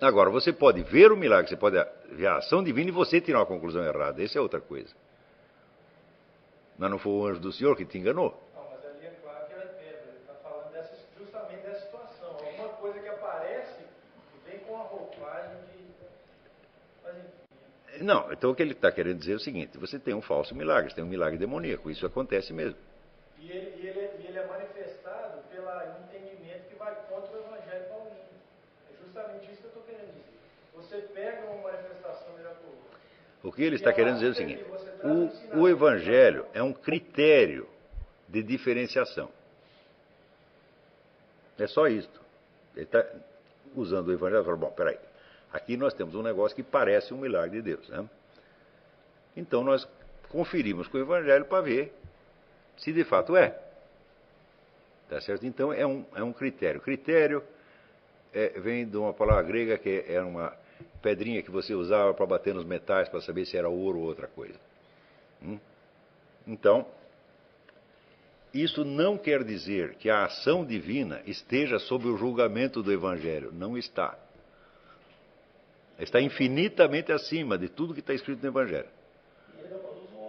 [0.00, 1.76] Agora, você pode ver o milagre, você pode
[2.10, 4.22] ver a ação divina e você tirar uma conclusão errada.
[4.22, 4.94] Essa é outra coisa.
[6.78, 8.40] Mas não foi o anjo do Senhor que te enganou.
[8.54, 10.02] Não, mas ali é claro que ela é pedra.
[10.08, 12.28] Ele está falando dessa, justamente dessa situação.
[12.30, 15.78] Alguma coisa que aparece e vem com a roupagem de.
[18.04, 20.54] Não, então o que ele está querendo dizer é o seguinte: você tem um falso
[20.54, 22.78] milagre, você tem um milagre demoníaco, isso acontece mesmo.
[23.40, 25.68] E ele, e ele, e ele é manifestado pelo
[26.04, 28.18] entendimento que vai contra o Evangelho paulino.
[28.88, 30.38] É justamente isso que eu estou querendo dizer.
[30.74, 32.78] Você pega uma manifestação miraculosa.
[33.42, 34.64] O que ele está querendo dizer é o seguinte:
[35.02, 37.68] o, o Evangelho é um critério
[38.28, 39.28] de diferenciação.
[41.58, 42.20] É só isto.
[42.76, 43.04] Ele está
[43.74, 44.96] usando o Evangelho e fala: bom, peraí,
[45.52, 47.88] aqui nós temos um negócio que parece um milagre de Deus.
[47.88, 48.08] Né?
[49.36, 49.88] Então nós
[50.28, 51.92] conferimos com o Evangelho para ver
[52.76, 53.58] se de fato é.
[55.10, 55.44] Tá certo?
[55.44, 56.80] Então é um, é um critério.
[56.80, 57.42] Critério
[58.32, 60.56] é, vem de uma palavra grega que é uma
[61.02, 64.26] pedrinha que você usava para bater nos metais para saber se era ouro ou outra
[64.26, 64.58] coisa.
[65.42, 65.58] Hum?
[66.46, 66.86] Então,
[68.52, 73.52] isso não quer dizer que a ação divina esteja sob o julgamento do Evangelho.
[73.52, 74.18] Não está.
[75.98, 78.88] Está infinitamente acima de tudo que está escrito no Evangelho.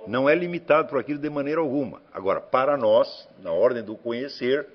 [0.07, 2.01] Não é limitado por aquilo de maneira alguma.
[2.11, 4.67] Agora, para nós, na ordem do conhecer,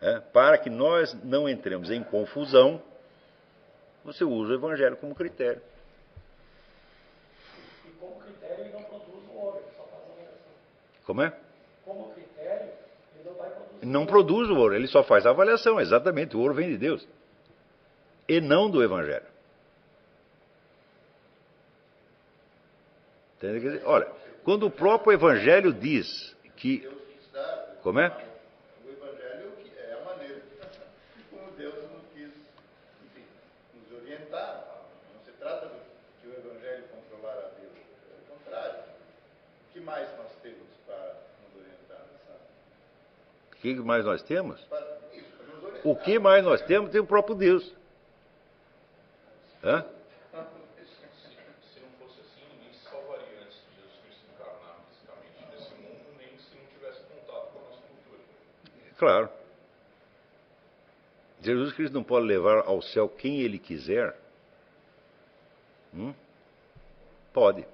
[0.00, 2.80] é, para que nós não entremos em confusão,
[4.04, 5.62] você usa o Evangelho como critério.
[7.86, 10.52] E como critério ele não produz o ouro, ele só faz a avaliação.
[11.04, 11.38] Como é?
[11.84, 12.72] Como critério,
[13.14, 13.86] ele não vai produzir.
[13.86, 16.36] Não produz o ouro, ele só faz a avaliação, exatamente.
[16.36, 17.06] O ouro vem de Deus.
[18.28, 19.26] E não do Evangelho.
[23.36, 23.60] Entende?
[23.60, 24.10] Quer dizer, Olha,
[24.42, 26.88] quando o próprio Evangelho diz que.
[27.32, 27.78] Dar.
[27.82, 28.08] Como é?
[28.84, 30.40] O Evangelho que é a maneira
[31.30, 32.30] como Deus nos quis,
[33.04, 33.24] enfim,
[33.74, 34.64] nos orientar.
[35.12, 35.74] Não se trata de
[36.20, 37.72] que o Evangelho controlar a Deus.
[37.74, 38.80] É o contrário.
[39.68, 42.40] O que mais nós temos para nos orientar nessa?
[43.52, 44.60] O que mais nós temos?
[44.62, 45.86] Para, isso, para nos orientar.
[45.86, 47.74] O que mais nós temos tem o próprio Deus.
[49.62, 49.84] Hã?
[51.72, 56.18] Se não fosse assim, ninguém se salvaria antes de Jesus Cristo encarnar fisicamente nesse mundo,
[56.18, 58.20] nem se não tivesse contato com a nossa cultura.
[58.98, 59.28] Claro.
[61.40, 64.16] Jesus Cristo não pode levar ao céu quem ele quiser?
[65.92, 66.14] Hum?
[67.32, 67.66] Pode.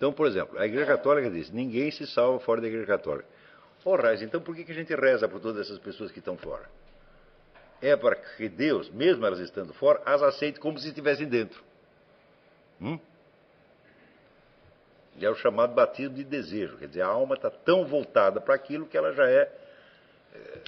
[0.00, 3.28] Então, por exemplo, a Igreja Católica diz: ninguém se salva fora da Igreja Católica.
[3.84, 6.64] Ora, então por que a gente reza por todas essas pessoas que estão fora?
[7.82, 11.62] É para que Deus, mesmo elas estando fora, as aceite como se estivessem dentro.
[12.80, 12.98] Hum?
[15.20, 16.78] É o chamado batismo de desejo.
[16.78, 19.52] Quer dizer, a alma está tão voltada para aquilo que ela já é,
[20.34, 20.58] é,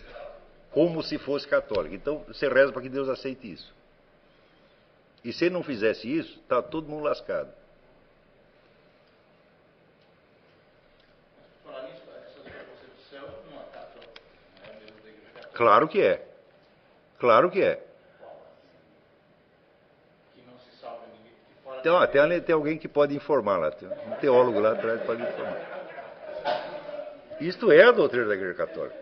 [0.71, 1.95] como se fosse católica.
[1.95, 3.75] Então, você reza para que Deus aceite isso.
[5.25, 7.51] E se ele não fizesse isso, está todo mundo lascado.
[11.65, 14.21] Falar nisso, essa proposta do céu não é católica,
[14.61, 16.27] não é mesmo da Igreja Católica, Claro que é.
[17.21, 17.81] Claro que é.
[20.81, 21.05] salva
[21.79, 23.71] Então, até ali tem alguém que pode informar lá.
[23.71, 25.73] Tem um teólogo lá atrás que pode informar.
[27.41, 28.97] Isto é a doutrina da Igreja Católica.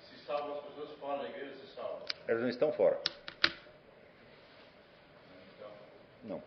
[0.00, 2.02] se salvam as pessoas fora da igreja, se salvam.
[2.26, 2.98] Elas não estão fora.
[6.24, 6.42] Não.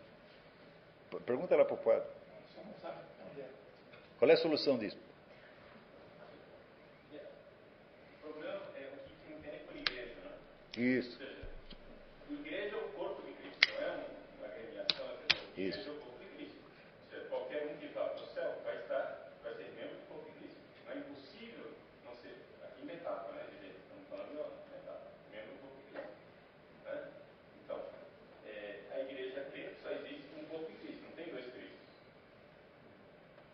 [1.26, 2.10] Pergunta lá para o quadro.
[2.46, 3.50] Responder.
[4.20, 4.98] Qual é a solução disso?
[8.28, 10.32] O problema é o que se entende por igreja, né?
[10.78, 11.18] Isso.
[12.30, 15.06] Igreja é o corpo de Cristo, não é um- uma agremiação,
[15.58, 15.90] é Isso.
[15.90, 16.58] é o corpo de Cristo.
[16.64, 20.08] Ou seja, qualquer um que vá para o céu vai estar, vai ser membro do
[20.08, 20.58] corpo de Cristo.
[20.86, 21.72] Não é impossível
[22.06, 25.78] não ser, aqui metáfora, né, de jeito, estamos falando de outra, metáfora, membro do corpo
[25.78, 26.14] de Cristo.
[26.86, 27.12] Né?
[27.64, 27.80] Então,
[28.46, 31.80] é, a igreja crente só existe um corpo de Cristo, não tem dois Cristos.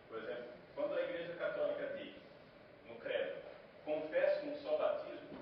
[0.09, 2.13] Por exemplo, quando a igreja católica diz,
[2.89, 3.35] no credo,
[3.85, 5.39] confesso um só batismo,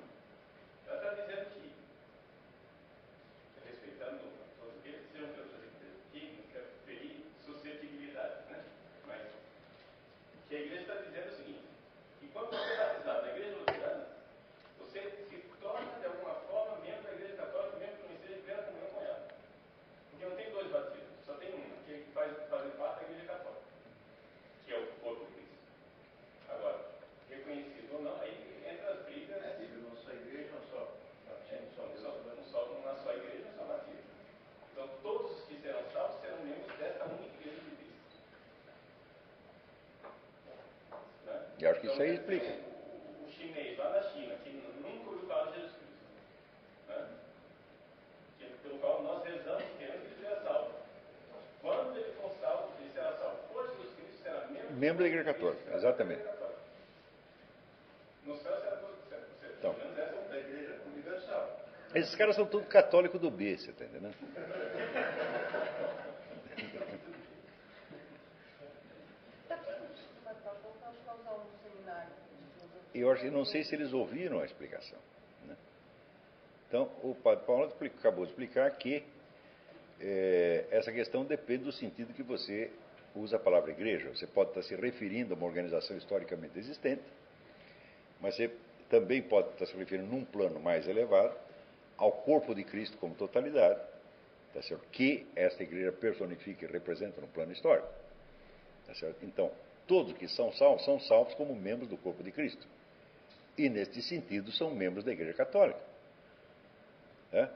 [0.88, 1.72] ela está dizendo que,
[3.66, 4.20] respeitando
[4.60, 8.64] todos aqueles que sejam de outras igrejas, que não quer ferir suscetibilidades, né?
[9.08, 9.22] Mas
[10.50, 11.64] que a igreja está dizendo é o seguinte,
[12.20, 14.08] que quando você é batizado na igreja luterana,
[14.80, 18.42] você se torna de alguma forma membro da igreja católica, mesmo que não esteja em
[18.44, 19.28] plena comunhão com ela.
[20.10, 23.28] Porque não tem dois batismos, só tem um, aquele que faz, faz parte da igreja
[23.28, 23.62] católica,
[24.66, 25.56] que é o corpo de Cristo.
[26.50, 26.80] Agora,
[27.30, 29.42] reconhecido ou não, aí entra as brigas.
[29.42, 30.92] é, digo, não só igreja, não só
[31.28, 32.02] É, batismo, só não Deus.
[32.04, 34.12] só, não só, não é só a igreja, não só batismo.
[34.72, 37.92] Então, todos os que serão salvos serão membros desta única igreja de Cristo.
[41.82, 42.46] E que isso aí explica.
[42.46, 45.96] O, o chinês lá na China, que nunca ouviu falar de Jesus Cristo,
[46.88, 47.08] né?
[48.38, 50.72] que, pelo qual nós rezamos querendo que ele seja salvo.
[51.62, 53.38] Quando ele for salvo, ele será salvo.
[53.52, 56.24] Por Jesus Cristo será membro, Membro da Igreja Católica, exatamente.
[56.24, 56.52] da.
[58.26, 58.80] No céu será
[59.58, 59.74] Então.
[59.74, 61.62] pelo menos essa é Da igreja universal.
[61.96, 64.16] Esses caras são todos católicos do B, você está entendendo?
[73.02, 75.00] Eu acho que não sei se eles ouviram a explicação.
[75.48, 75.56] Né?
[76.68, 79.04] Então, o padre Paulo acabou de explicar que
[80.00, 82.70] eh, essa questão depende do sentido que você
[83.16, 84.10] usa a palavra igreja.
[84.10, 87.02] Você pode estar se referindo a uma organização historicamente existente,
[88.20, 88.52] mas você
[88.88, 91.36] também pode estar se referindo num plano mais elevado
[91.98, 93.80] ao corpo de Cristo como totalidade,
[94.54, 94.86] tá certo?
[94.92, 97.88] que esta igreja personifica e representa no plano histórico.
[98.86, 99.26] Tá certo?
[99.26, 99.52] Então,
[99.88, 102.68] todos que são salvos são salvos como membros do corpo de Cristo.
[103.58, 105.82] E, neste sentido, são membros da Igreja Católica.
[107.32, 107.50] né?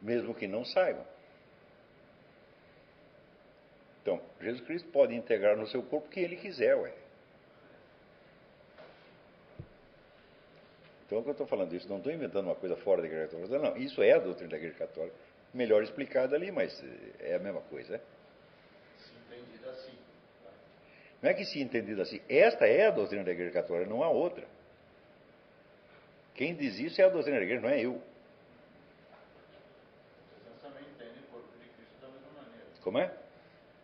[0.00, 1.04] Mesmo que não saibam.
[4.02, 6.92] Então, Jesus Cristo pode integrar no seu corpo o que ele quiser, ué.
[11.06, 13.26] Então, o que eu estou falando isso, não estou inventando uma coisa fora da Igreja
[13.26, 13.58] Católica.
[13.58, 15.16] Não, isso é a doutrina da Igreja Católica.
[15.52, 17.94] Melhor explicada ali, mas eh, é a mesma coisa.
[17.94, 18.00] né?
[18.96, 19.98] Se entendido assim.
[20.44, 20.50] tá?
[21.22, 24.08] Não é que se entendido assim, esta é a doutrina da Igreja Católica, não há
[24.08, 24.46] outra.
[26.34, 27.92] Quem diz isso é a doutrina da Igreja, não é eu.
[27.92, 28.02] Os
[30.32, 32.66] protestantes também entendem o corpo de Cristo da mesma maneira.
[32.82, 33.12] Como é?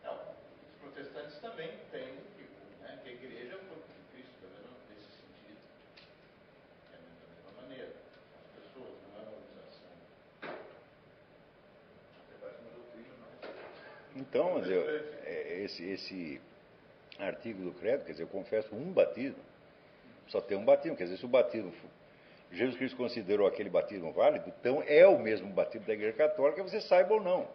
[0.03, 2.49] Não, os protestantes também entendem que,
[2.83, 5.61] né, que a igreja é o corpo de Cristo, da mesma, nesse sentido.
[6.88, 7.05] É da
[7.37, 7.92] mesma maneira.
[8.33, 9.92] As pessoas, não é uma organização.
[12.25, 13.29] Até parece uma doutrina, mas.
[14.16, 14.81] Então, mas eu,
[15.29, 16.40] é, esse, esse
[17.18, 19.38] artigo do credo, quer dizer, eu confesso um batismo,
[20.29, 21.72] só tem um batismo, quer dizer, se o batismo,
[22.52, 26.81] Jesus Cristo considerou aquele batismo válido, então é o mesmo batismo da Igreja Católica, você
[26.81, 27.46] saiba ou não.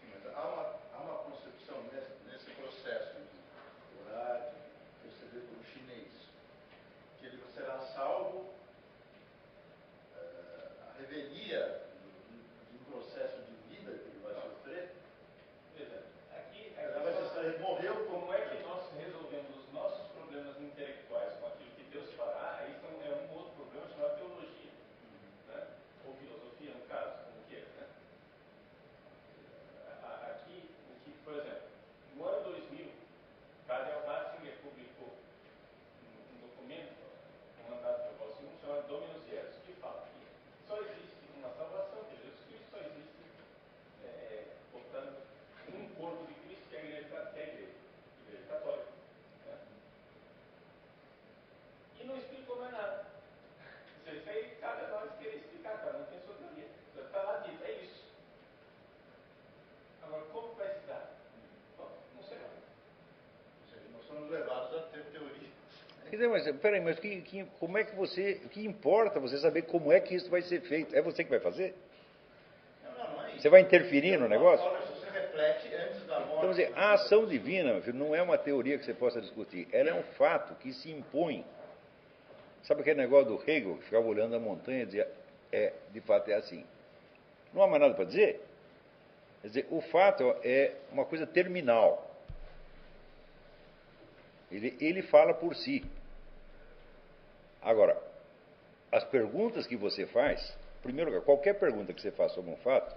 [0.00, 4.50] Sim, mas há uma, há uma concepção nesse, nesse processo de orar,
[5.02, 6.08] de receber como chinês,
[7.20, 8.50] que ele será salvo,
[10.16, 11.80] eh, a revelia
[12.70, 14.90] de um processo de vida que ele vai sofrer.
[15.76, 16.02] Veja,
[16.36, 20.06] aqui, Ele aqui vai só- sofrer, ele morreu como é que nós resolvemos os nossos
[20.12, 24.70] problemas intelectuais com aquilo que Deus fará, aí são, é um outro problema chamado teologia,
[25.48, 25.66] né?
[26.06, 27.66] ou filosofia, no caso, como queira.
[27.78, 27.86] Né?
[29.88, 31.68] A- a- Aqui, o que, por exemplo,
[32.16, 32.90] no ano 2000,
[33.66, 35.08] Cardeal Ratzinger publicou
[36.04, 36.92] um, um documento,
[37.66, 42.04] um mandado de Paulo II, chamado Dominus Jesus, que fala que só existe uma salvação,
[42.10, 43.22] que Jesus Cristo só existe,
[44.04, 45.16] é, portanto,
[45.74, 48.90] um corpo de Cristo que é a igreja, que é a igreja, a igreja católica.
[49.46, 49.54] né?
[52.00, 53.04] E não explicou mais nada.
[53.98, 56.66] Ou seja, Isso aí cabe a nós querer explicar, cada um tem a sua teoria.
[56.96, 58.04] Está lá dito, é isso.
[60.02, 61.10] Agora, como vai se dar?
[61.76, 62.50] Bom, não sei mais.
[63.62, 65.48] Ou seja, nós somos levados a ter teoria.
[66.09, 68.34] Quer dizer, mas peraí, mas que, que- como é que você.
[68.50, 70.94] Que importa você saber como é que isso vai ser feito?
[70.94, 71.74] É você que vai fazer?
[72.84, 73.38] Não, não.
[73.38, 74.68] Você vai interferir no negócio?
[74.70, 76.36] Você reflete antes da morte.
[76.38, 79.68] Então, dizer, a ação divina, meu filho, não é uma teoria que você possa discutir.
[79.72, 81.44] Ela é um fato que se impõe.
[82.62, 85.08] Sabe aquele negócio do Hegel, que ficava olhando a montanha e dizia,
[85.50, 86.64] é, de fato é assim.
[87.54, 88.40] Não há mais nada para dizer?
[89.40, 92.06] Quer dizer, o fato é uma coisa terminal.
[94.52, 95.82] Ele, ele fala por si.
[97.62, 98.00] Agora,
[98.90, 100.40] as perguntas que você faz,
[100.80, 102.94] em primeiro lugar, qualquer pergunta que você faça sobre um fato,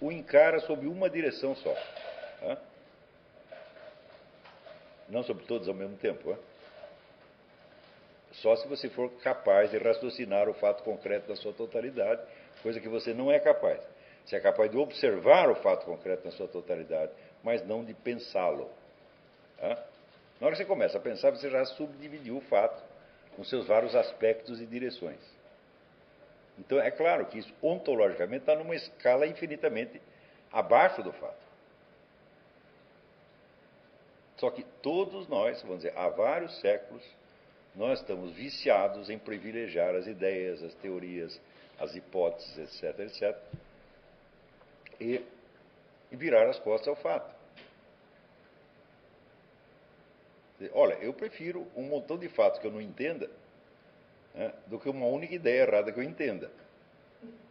[0.00, 1.74] o encara sob uma direção só.
[2.40, 2.58] tá?
[5.08, 6.32] Não sobre todos ao mesmo tempo.
[6.32, 6.38] tá?
[8.32, 12.22] Só se você for capaz de raciocinar o fato concreto na sua totalidade,
[12.62, 13.80] coisa que você não é capaz.
[14.24, 18.70] Você é capaz de observar o fato concreto na sua totalidade, mas não de pensá-lo.
[19.58, 19.84] tá?
[20.40, 22.82] Na hora que você começa a pensar, você já subdividiu o fato
[23.36, 25.20] com seus vários aspectos e direções.
[26.58, 30.00] Então, é claro que isso, ontologicamente, está numa escala infinitamente
[30.52, 31.44] abaixo do fato.
[34.36, 37.02] Só que todos nós, vamos dizer, há vários séculos,
[37.74, 41.40] nós estamos viciados em privilegiar as ideias, as teorias,
[41.78, 43.36] as hipóteses, etc., etc.,
[45.00, 45.24] e,
[46.12, 47.33] virar as costas ao fato.
[50.72, 53.28] Olha, eu prefiro um montão de fatos que eu não entenda
[54.34, 56.50] né, do que uma única ideia errada que eu entenda.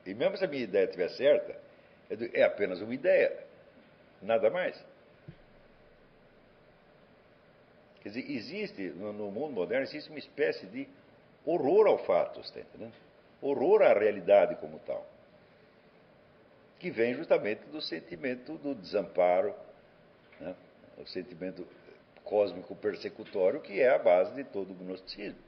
[0.05, 1.51] E mesmo se a minha ideia estiver certa,
[2.09, 3.35] é é apenas uma ideia,
[4.21, 4.77] nada mais.
[8.01, 10.87] Quer dizer, existe, no, mundo moderno, existe uma espécie de
[11.45, 12.93] horror ao fato, está entendendo?
[13.41, 15.05] Horror à realidade como tal.
[16.79, 19.55] Que vem justamente do sentimento do desamparo,
[20.39, 20.53] né?
[20.97, 21.65] o sentimento
[22.23, 25.39] cósmico persecutório, que é a base de todo o gnosticismo.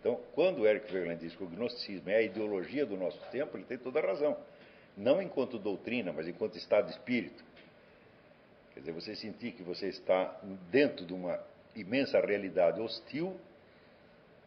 [0.00, 3.56] Então, quando o Eric Verland diz que o gnosticismo é a ideologia do nosso tempo,
[3.56, 4.36] ele tem toda a razão.
[4.96, 7.42] Não enquanto doutrina, mas enquanto estado de espírito.
[8.74, 10.38] Quer dizer, você sentir que você está
[10.70, 11.40] dentro de uma
[11.74, 13.36] imensa realidade hostil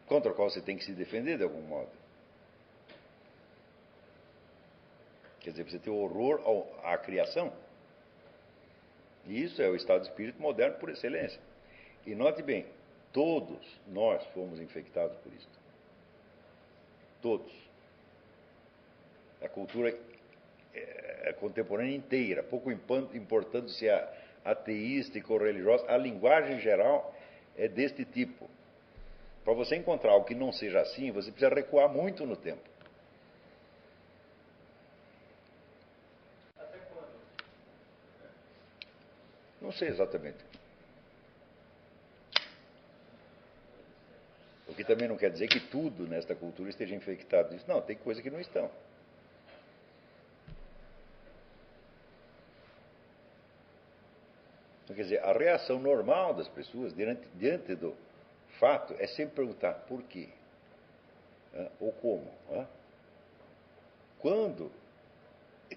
[0.06, 1.90] contra a qual você tem que se defender de algum modo.
[5.40, 6.40] Quer dizer, você tem horror
[6.84, 7.52] à criação.
[9.26, 11.40] E isso é o estado de espírito moderno por excelência.
[12.08, 12.64] E note bem,
[13.12, 15.46] todos nós fomos infectados por isso.
[17.20, 17.52] Todos.
[19.42, 19.94] A cultura
[20.72, 27.14] é, contemporânea inteira, pouco importando se é ateísta ou religiosa, a linguagem geral
[27.54, 28.48] é deste tipo.
[29.44, 32.66] Para você encontrar algo que não seja assim, você precisa recuar muito no tempo.
[36.58, 37.12] Até quando?
[39.60, 40.48] Não sei exatamente.
[44.67, 47.64] O que também não quer dizer que tudo nesta cultura esteja infectado disso.
[47.66, 48.70] Não, tem coisas que não estão.
[54.84, 57.92] Então, quer dizer, a reação normal das pessoas diante, diante do
[58.60, 60.28] fato é sempre perguntar por quê
[61.80, 62.30] ou como.
[64.20, 64.70] Quando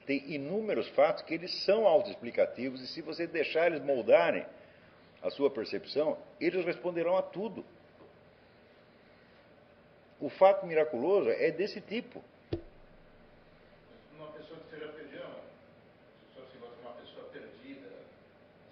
[0.05, 4.45] tem inúmeros fatos que eles são autoexplicativos e se você deixar eles moldarem
[5.23, 7.65] a sua percepção, eles responderão a tudo.
[10.21, 12.23] O fato miraculoso é desse tipo.
[14.15, 15.25] Uma pessoa que seja perdida,
[16.31, 17.89] se fosse uma pessoa perdida,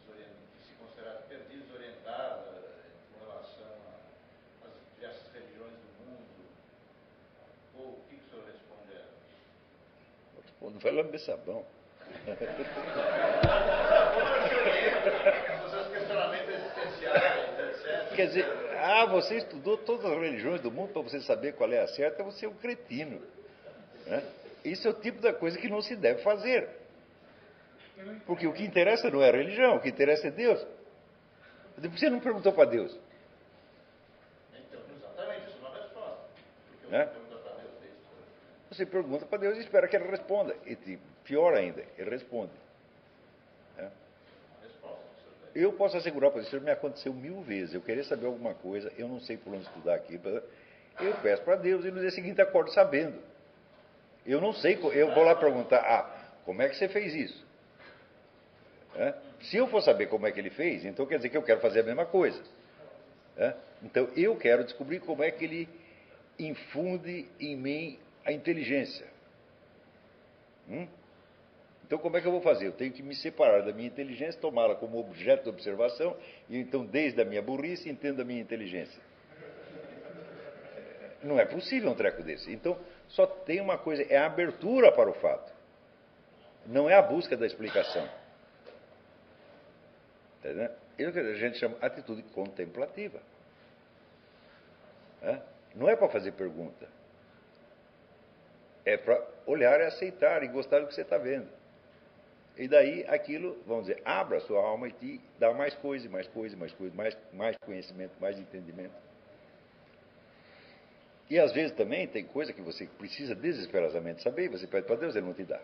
[0.05, 2.45] que se considerada perdida, desorientada
[3.11, 3.65] com relação
[4.63, 6.45] às diversas religiões do mundo,
[7.79, 9.09] ou o que, que o senhor responde a ela?
[10.43, 11.65] Respondo, vai lamber sabão.
[15.65, 16.68] Os seus questionamentos.
[18.19, 18.45] Quer dizer,
[18.75, 22.21] ah, você estudou todas as religiões do mundo para você saber qual é a certa,
[22.21, 23.21] você é um cretino.
[24.05, 24.21] Né?
[24.65, 26.67] Isso é o tipo da coisa que não se deve fazer.
[28.25, 30.67] Porque o que interessa não é a religião, o que interessa é Deus.
[31.77, 32.91] Você não perguntou para Deus.
[34.53, 36.23] Então, exatamente, isso é uma resposta.
[36.89, 37.09] Né?
[37.31, 37.39] não.
[38.69, 40.57] Você pergunta para Deus e espera que ele responda.
[40.65, 42.51] E te- pior ainda, ele responde.
[43.77, 43.89] Né?
[44.57, 45.48] Uma resposta, o senhor deve.
[45.59, 47.73] Eu posso assegurar para você, isso me aconteceu mil vezes.
[47.73, 50.17] Eu queria saber alguma coisa, eu não sei por onde estudar aqui.
[51.01, 53.19] Eu peço para Deus e no dia seguinte acordo sabendo.
[54.25, 57.45] Eu não sei, eu vou lá perguntar, ah, como é que você fez isso?
[58.95, 59.13] Né?
[59.41, 61.59] Se eu for saber como é que ele fez, então quer dizer que eu quero
[61.59, 62.41] fazer a mesma coisa.
[63.35, 63.53] né?
[63.83, 65.67] Então eu quero descobrir como é que ele
[66.39, 69.07] infunde em mim a inteligência.
[70.69, 70.87] Hum?
[71.89, 72.67] Então, como é que eu vou fazer?
[72.67, 76.15] Eu tenho que me separar da minha inteligência, tomá-la como objeto de observação,
[76.47, 79.01] e então, desde a minha burrice, entendo a minha inteligência.
[81.23, 82.53] Não é possível um treco desse.
[82.53, 82.77] Então,
[83.07, 85.51] só tem uma coisa: é a abertura para o fato,
[86.67, 88.07] não é a busca da explicação.
[90.95, 93.19] Isso que a gente chama atitude contemplativa.
[95.73, 96.87] Não é para fazer pergunta.
[98.85, 101.57] É para olhar e aceitar e gostar do que você está vendo.
[102.57, 106.27] E daí aquilo, vamos dizer, abra a sua alma e te dá mais coisa, mais
[106.27, 108.93] coisa, mais coisa, mais, mais conhecimento, mais entendimento.
[111.29, 114.95] E às vezes também tem coisa que você precisa desesperadamente saber e você pede para
[114.95, 115.61] Deus, ele não te dá.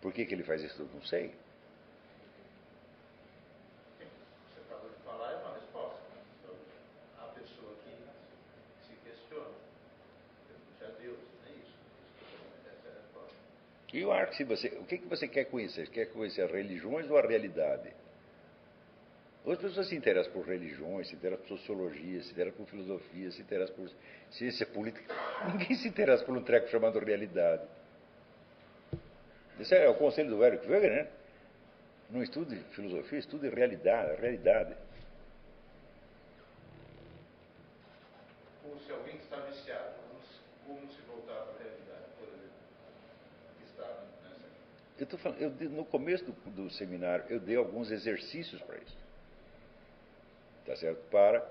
[0.00, 0.82] Por que, que ele faz isso?
[0.82, 1.32] Eu não sei.
[3.98, 5.96] Você acabou de falar, é uma resposta.
[6.10, 6.22] né?
[6.42, 6.54] Então,
[7.20, 7.90] a pessoa que
[8.84, 9.46] se questiona,
[10.48, 11.76] pergunte a Deus, não é isso?
[12.66, 13.34] Essa é a resposta.
[13.92, 15.88] E eu acho que se você, o que, que você quer conhecer?
[15.88, 17.90] Quer conhecer as religiões ou a realidade?
[19.44, 23.42] As pessoas se interessam por religiões, se interessam por sociologia, se interessam por filosofia, se
[23.42, 23.90] interessam por
[24.30, 25.12] ciência política.
[25.50, 27.62] Ninguém se interessa por um treco chamado realidade.
[29.58, 31.10] Esse é o conselho do Eric Wegener, né?
[32.10, 34.76] Não estude filosofia, estude realidade, realidade.
[38.64, 42.52] Ou se alguém está viciado, como se, como se voltar para a realidade, por exemplo,
[43.58, 44.44] que está nessa.
[45.10, 48.96] Eu falando, eu no começo do, do seminário, eu dei alguns exercícios para isso.
[50.64, 51.02] Tá certo?
[51.10, 51.44] Para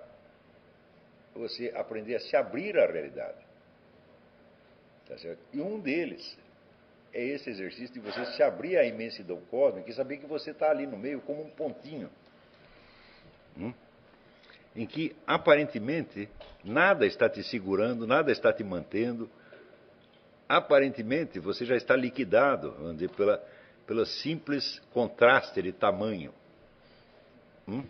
[1.36, 3.45] você aprender a se abrir à realidade.
[5.06, 5.39] Tá certo?
[5.52, 6.38] E um deles
[7.14, 10.70] é esse exercício de você se abrir à imensidão cósmica e saber que você está
[10.70, 12.10] ali no meio como um pontinho.
[13.58, 13.74] Hum?
[14.74, 16.30] Em que aparentemente
[16.64, 19.30] nada está te segurando, nada está te mantendo,
[20.58, 23.38] aparentemente você já está liquidado, vamos dizer, pela,
[23.88, 26.34] pelo simples contraste de tamanho.
[27.68, 27.84] Hum?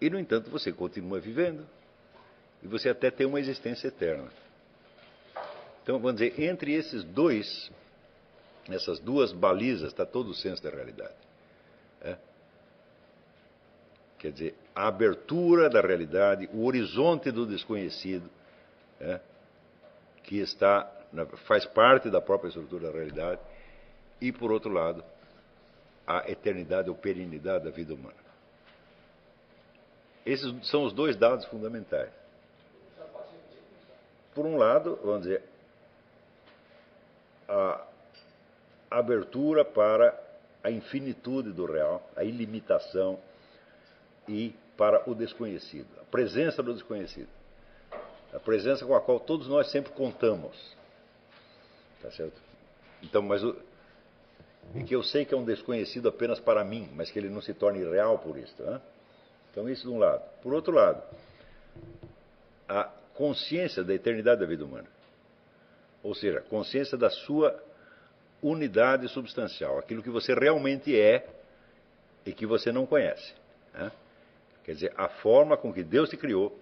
[0.00, 1.64] E, no entanto, você continua vivendo,
[2.62, 4.28] e você até tem uma existência eterna.
[5.82, 7.70] Então, vamos dizer, entre esses dois,
[8.68, 11.14] essas duas balizas, está todo o senso da realidade.
[12.02, 12.16] É?
[14.18, 18.28] Quer dizer, a abertura da realidade, o horizonte do desconhecido,
[19.00, 19.20] é?
[20.24, 20.90] Que está,
[21.46, 23.40] faz parte da própria estrutura da realidade,
[24.20, 25.04] e, por outro lado,
[26.06, 28.24] a eternidade ou perenidade da vida humana.
[30.24, 32.10] Esses são os dois dados fundamentais.
[34.34, 35.42] Por um lado, vamos dizer,
[37.48, 37.86] a
[38.90, 40.18] abertura para
[40.62, 43.20] a infinitude do real, a ilimitação
[44.26, 47.28] e para o desconhecido, a presença do desconhecido,
[48.34, 50.56] a presença com a qual todos nós sempre contamos,
[52.02, 52.42] tá certo?
[53.00, 53.56] Então, mas o,
[54.84, 57.54] que eu sei que é um desconhecido apenas para mim, mas que ele não se
[57.54, 58.80] torne real por isso, né?
[59.50, 60.22] Então isso de um lado.
[60.42, 61.00] Por outro lado,
[62.68, 64.88] a consciência da eternidade da vida humana.
[66.02, 67.62] Ou seja, consciência da sua
[68.42, 71.24] unidade substancial, aquilo que você realmente é
[72.26, 73.32] e que você não conhece.
[73.72, 73.92] Né?
[74.64, 76.58] Quer dizer, a forma com que Deus te criou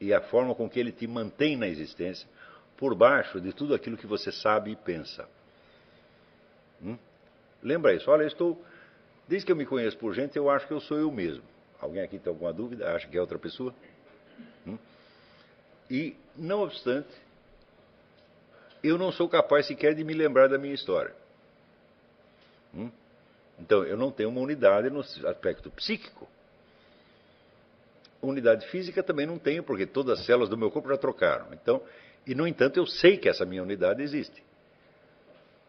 [0.00, 2.28] e a forma com que Ele te mantém na existência
[2.76, 5.28] por baixo de tudo aquilo que você sabe e pensa.
[6.82, 6.96] Hum?
[7.62, 8.10] Lembra isso?
[8.10, 8.62] Olha, eu estou.
[9.26, 11.42] Desde que eu me conheço por gente, eu acho que eu sou eu mesmo.
[11.80, 12.94] Alguém aqui tem alguma dúvida?
[12.94, 13.74] Acha que é outra pessoa?
[14.66, 14.78] Hum?
[15.90, 17.08] E, não obstante,
[18.82, 21.14] eu não sou capaz sequer de me lembrar da minha história.
[22.74, 22.90] Hum?
[23.58, 26.28] Então, eu não tenho uma unidade no aspecto psíquico.
[28.20, 31.46] Unidade física também não tenho, porque todas as células do meu corpo já trocaram.
[31.52, 31.80] Então,
[32.26, 34.42] e no entanto, eu sei que essa minha unidade existe.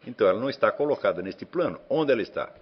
[0.06, 1.80] Então, ela não está colocada neste plano.
[1.88, 2.52] Onde ela está?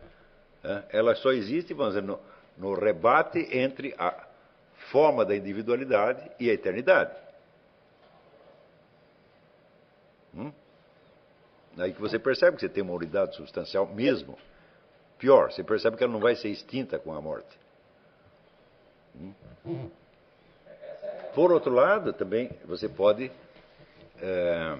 [0.90, 2.20] Ela só existe, vamos dizer, no,
[2.56, 4.26] no rebate entre a
[4.90, 7.14] forma da individualidade e a eternidade.
[10.34, 10.52] Hum?
[11.78, 14.36] Aí que você percebe que você tem uma unidade substancial mesmo.
[15.18, 17.58] Pior, você percebe que ela não vai ser extinta com a morte.
[21.34, 23.30] Por outro lado, também você pode
[24.20, 24.78] é,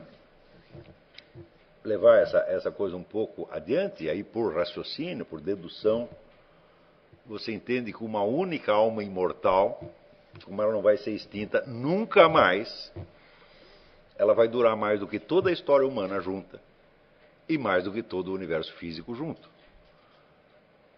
[1.85, 6.09] levar essa, essa coisa um pouco adiante, aí por raciocínio, por dedução,
[7.25, 9.81] você entende que uma única alma imortal,
[10.45, 12.93] como ela não vai ser extinta nunca mais,
[14.17, 16.61] ela vai durar mais do que toda a história humana junta
[17.49, 19.49] e mais do que todo o universo físico junto.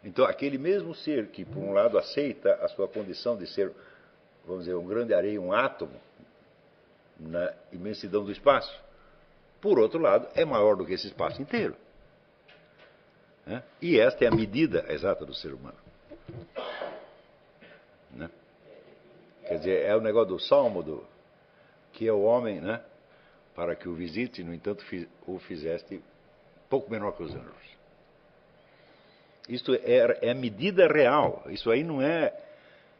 [0.02, 3.72] Então, aquele mesmo ser que, por um lado, aceita a sua condição de ser,
[4.46, 6.00] vamos dizer, um grande areia, um átomo,
[7.18, 8.74] na imensidão do espaço,
[9.60, 11.76] por outro lado, é maior do que esse espaço inteiro.
[13.44, 13.62] Né?
[13.80, 15.76] E esta é a medida exata do ser humano.
[18.10, 18.30] Né?
[19.46, 21.04] Quer dizer, é o negócio do salmo do
[21.92, 22.82] que é o homem, né?
[23.54, 24.82] para que o visite, no entanto,
[25.26, 26.02] o fizeste
[26.70, 27.79] pouco menor que os anjos.
[29.48, 31.42] Isto é, é medida real.
[31.48, 32.32] Isso aí não é,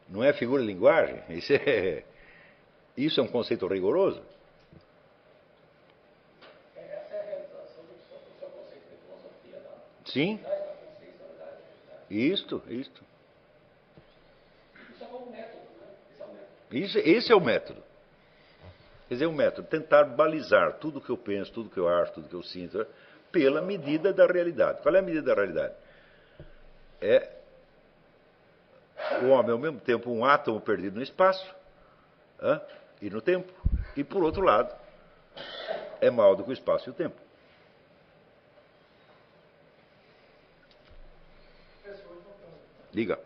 [0.09, 1.21] não é figura de linguagem.
[1.29, 2.03] Isso é,
[2.97, 4.21] isso é um conceito rigoroso.
[10.05, 10.39] Sim.
[12.09, 13.01] Isto, isto.
[16.69, 17.81] Isso, esse é o método.
[19.07, 22.29] Quer dizer, o método, tentar balizar tudo que eu penso, tudo que eu acho, tudo
[22.29, 22.85] que eu sinto,
[23.31, 24.81] pela medida da realidade.
[24.81, 25.73] Qual é a medida da realidade?
[27.01, 27.29] É
[29.23, 31.53] o homem, ao mesmo tempo, um átomo perdido no espaço
[33.01, 33.51] e no tempo.
[33.95, 34.73] E, por outro lado,
[35.99, 37.19] é maior do que o espaço e o tempo.
[42.91, 43.19] Diga.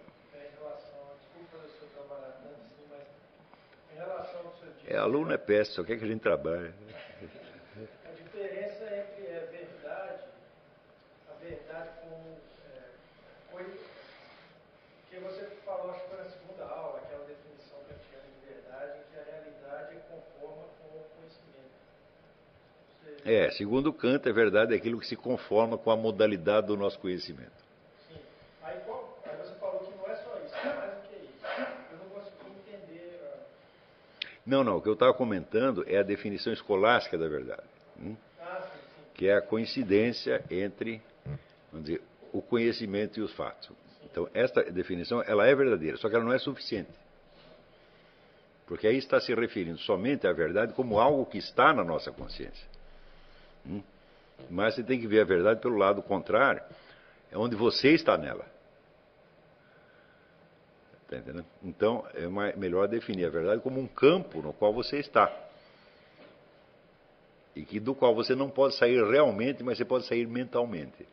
[4.87, 6.71] É, aluno é péssimo, só quer que a gente trabalhe.
[8.05, 10.23] A diferença entre a verdade,
[11.27, 12.37] a verdade como
[12.71, 12.81] é,
[13.51, 13.77] coisa
[15.09, 19.19] que você falou, acho que foi na segunda aula, aquela definição kantiana de verdade, que
[19.19, 21.73] a realidade é conforma com o conhecimento.
[23.01, 23.14] Você...
[23.25, 26.99] É, segundo Kant, a verdade é aquilo que se conforma com a modalidade do nosso
[26.99, 27.65] conhecimento.
[34.45, 34.77] Não, não.
[34.77, 37.63] O que eu estava comentando é a definição escolástica da verdade.
[37.99, 38.15] Hum?
[39.15, 41.01] Que é a coincidência entre,
[41.71, 42.01] vamos dizer,
[42.31, 43.71] o conhecimento e os fatos.
[44.03, 46.91] Então, esta definição, ela é verdadeira, só que ela não é suficiente.
[48.67, 52.74] Porque aí está se referindo somente à verdade como algo que está na nossa consciência.
[53.67, 53.81] Hum?
[54.49, 56.61] Mas você tem que ver a verdade pelo lado contrário,
[57.31, 58.45] é onde você está nela.
[61.07, 61.45] Tá entendendo?
[61.63, 65.31] Então, é mais, melhor definir a verdade como um campo no qual você está.
[67.55, 71.07] E que do qual você não pode sair realmente, mas você pode sair mentalmente.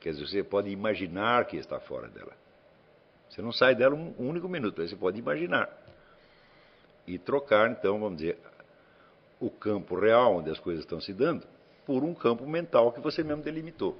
[0.00, 2.32] Quer dizer, você pode imaginar que está fora dela.
[3.28, 5.68] Você não sai dela um único minuto, mas você pode imaginar.
[7.06, 8.38] E trocar, então, vamos dizer,
[9.40, 11.46] o campo real onde as coisas estão se dando
[11.86, 13.96] por um campo mental que você mesmo delimitou.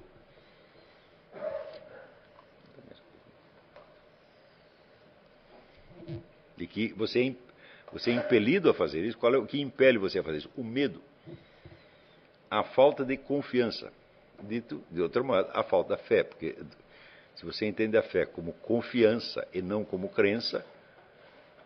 [6.58, 7.34] E que você é,
[7.92, 9.16] você é impelido a fazer isso.
[9.16, 10.50] Qual é o que impele você a fazer isso?
[10.56, 11.00] O medo.
[12.50, 13.92] A falta de confiança.
[14.42, 16.24] Dito de outro modo, a falta da fé.
[16.24, 16.56] Porque
[17.36, 20.64] se você entende a fé como confiança e não como crença,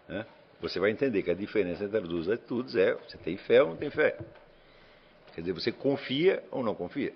[0.07, 0.27] né,
[0.63, 3.71] você vai entender que a diferença entre as duas atitudes é você tem fé ou
[3.71, 4.17] não tem fé.
[5.35, 7.13] Quer dizer, você confia ou não confia.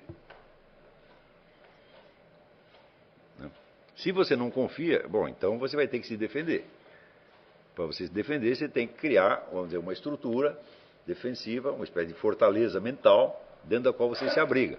[3.38, 3.48] Né?
[3.94, 6.66] Se você não confia, bom, então você vai ter que se defender.
[7.76, 10.58] Para você se defender, você tem que criar, vamos dizer, uma estrutura
[11.06, 14.78] defensiva, uma espécie de fortaleza mental dentro da qual você se abriga.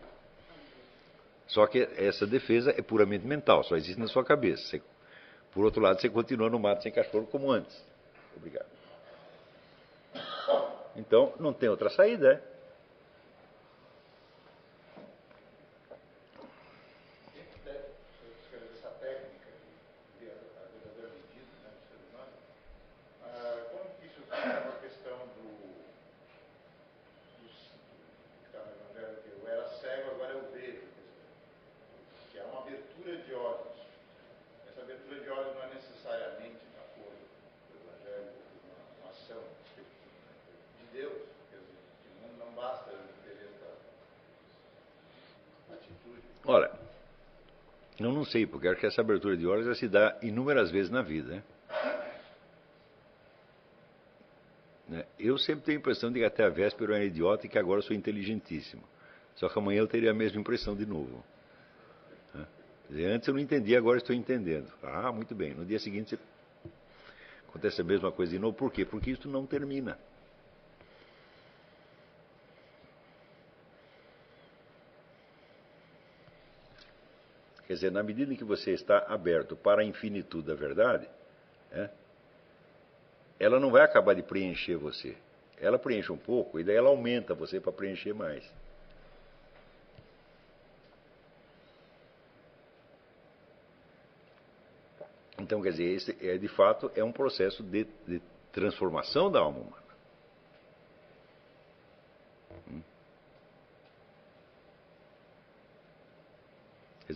[1.47, 4.61] Só que essa defesa é puramente mental, só existe na sua cabeça.
[4.63, 4.81] Você,
[5.53, 7.81] por outro lado, você continua no mato sem cachorro como antes.
[8.37, 8.65] Obrigado.
[10.95, 12.56] Então, não tem outra saída, é?
[48.27, 51.35] Sei, porque acho que essa abertura de olhos já se dá inúmeras vezes na vida.
[51.35, 51.43] Né?
[54.89, 55.05] né?
[55.19, 57.57] Eu sempre tenho a impressão de que até a véspera eu era idiota e que
[57.57, 58.83] agora sou inteligentíssimo.
[59.35, 61.23] Só que amanhã eu teria a mesma impressão de novo.
[62.89, 63.05] Né?
[63.05, 64.71] Antes eu não entendia, agora estou entendendo.
[64.83, 65.53] Ah, muito bem.
[65.53, 66.17] No dia seguinte
[67.47, 68.55] acontece a mesma coisa de novo.
[68.55, 68.85] Por quê?
[68.85, 69.97] Porque isso não termina.
[77.67, 81.07] Quer dizer, na medida em que você está aberto para a infinitude da verdade,
[81.69, 81.89] é,
[83.37, 85.17] ela não vai acabar de preencher você.
[85.59, 88.49] Ela preenche um pouco e daí ela aumenta você para preencher mais.
[95.37, 99.59] Então, quer dizer, esse é, de fato é um processo de, de transformação da alma
[99.59, 99.86] humana.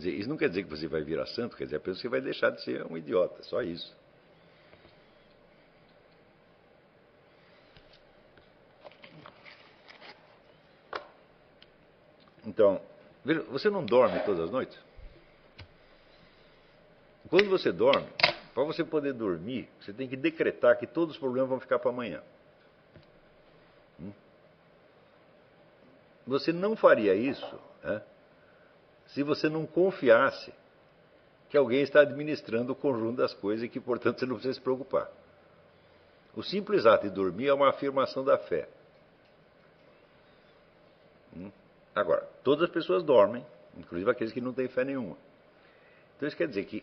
[0.02, 2.08] Dizer, isso não quer dizer que você vai virar santo, quer dizer apenas que você
[2.08, 3.96] vai deixar de ser um idiota, só isso.
[12.44, 12.80] Então,
[13.50, 14.78] você não dorme todas as noites?
[17.30, 18.08] Quando você dorme,
[18.52, 21.90] para você poder dormir, você tem que decretar que todos os problemas vão ficar para
[21.90, 22.22] amanhã.
[23.98, 24.12] Hum?
[26.26, 28.02] Você não faria isso né,
[29.12, 30.52] se você não confiasse
[31.48, 34.60] que alguém está administrando o conjunto das coisas e que, portanto, você não precisa se
[34.60, 35.10] preocupar.
[36.34, 38.66] O simples ato de dormir é uma afirmação da fé.
[41.36, 41.50] Hum?
[41.94, 43.44] Agora, todas as pessoas dormem,
[43.76, 45.16] inclusive aqueles que não têm fé nenhuma.
[46.16, 46.82] Então isso quer dizer que,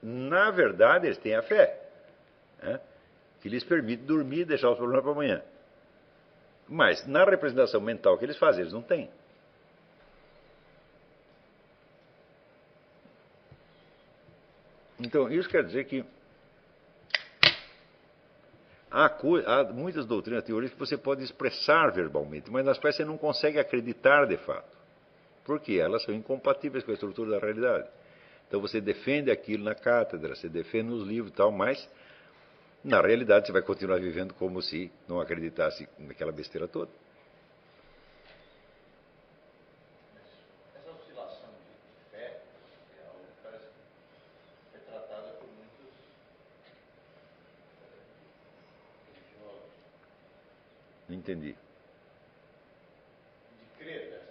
[0.00, 1.80] na verdade, eles têm a fé,
[2.62, 2.80] né?
[3.40, 5.42] que lhes permite dormir e deixar os problemas para amanhã.
[6.68, 9.10] Mas, na representação mental que eles fazem, eles não têm.
[15.04, 16.02] Então, isso quer dizer que
[18.90, 23.18] há, há muitas doutrinas, teorias que você pode expressar verbalmente, mas nas quais você não
[23.18, 24.74] consegue acreditar de fato.
[25.44, 27.86] Porque elas são incompatíveis com a estrutura da realidade.
[28.48, 31.86] Então você defende aquilo na cátedra, você defende nos livros e tal, mas
[32.82, 36.90] na realidade você vai continuar vivendo como se não acreditasse naquela besteira toda.
[51.24, 51.56] entendi.
[53.58, 54.22] De crer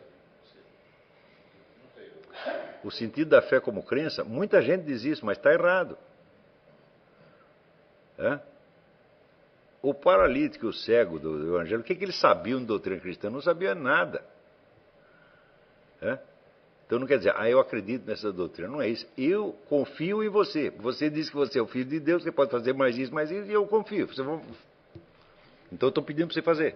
[2.83, 5.98] O sentido da fé como crença, muita gente diz isso, mas está errado.
[8.18, 8.40] É?
[9.82, 13.30] O paralítico o cego do, Evangelho, o que, que eles sabiam de doutrina cristã?
[13.30, 14.24] Não sabia nada.
[16.02, 16.20] É?
[16.86, 18.70] Então não quer dizer, ah, eu acredito nessa doutrina.
[18.70, 19.06] Não é isso.
[19.18, 20.70] Eu confio em você.
[20.70, 23.32] Você diz que você é o filho de Deus, que pode fazer mais isso, mais
[23.32, 24.08] isso, e eu confio.
[24.08, 24.40] Você vai...
[25.72, 26.76] Então eu estou pedindo para você fazer.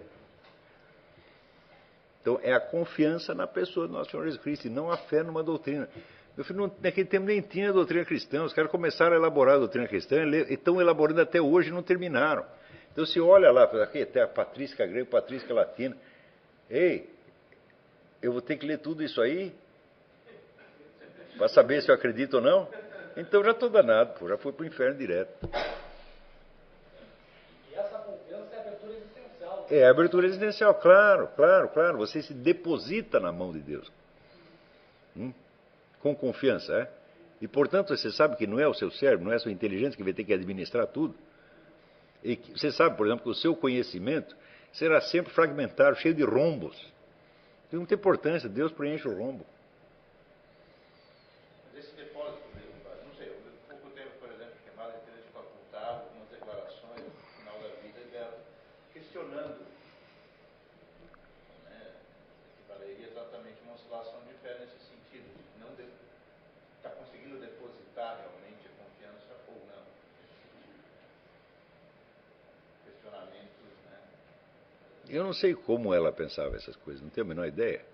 [2.28, 5.22] Então é a confiança na pessoa do nosso Senhor Jesus Cristo e não a fé
[5.22, 5.88] numa doutrina.
[6.36, 8.44] Meu filho, naquele tempo nem tinha doutrina cristã.
[8.44, 11.82] Os caras começaram a elaborar a doutrina cristã e estão elaborando até hoje e não
[11.82, 12.44] terminaram.
[12.92, 15.96] Então se olha lá, aqui até a patrística grega, patrística latina.
[16.68, 17.08] Ei,
[18.20, 19.54] eu vou ter que ler tudo isso aí
[21.38, 22.68] para saber se eu acredito ou não?
[23.16, 25.48] Então já estou danado, pô, já fui para o inferno direto.
[27.70, 29.57] E essa confiança é a abertura existencial.
[29.70, 31.98] É a abertura existencial, claro, claro, claro.
[31.98, 33.90] Você se deposita na mão de Deus.
[35.16, 35.32] Hum?
[36.00, 36.90] Com confiança, é?
[37.40, 39.96] E portanto você sabe que não é o seu cérebro, não é a sua inteligência
[39.96, 41.14] que vai ter que administrar tudo.
[42.22, 44.36] E que, você sabe, por exemplo, que o seu conhecimento
[44.72, 46.76] será sempre fragmentário, cheio de rombos.
[47.70, 49.46] Tem muita importância, Deus preenche o rombo.
[51.72, 53.36] Mas esse depósito mesmo, padre, não sei, eu,
[53.68, 58.00] pouco tempo, por exemplo, que Madre Teresa de Calcutá, algumas declarações no final da vida
[58.10, 58.38] dela,
[58.92, 59.60] questionando,
[61.68, 61.92] né,
[62.56, 65.70] que valeria exatamente uma oscilação de fé nesse sentido, de não
[66.78, 69.84] está conseguindo depositar realmente a confiança ou não.
[72.86, 73.98] Questionamentos, né?
[75.08, 77.84] Eu não sei como ela pensava essas coisas, não tenho a menor ideia.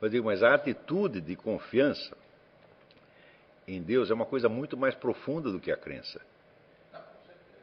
[0.00, 2.14] Mas digo, mas a atitude de confiança
[3.66, 6.20] em Deus é uma coisa muito mais profunda do que a crença.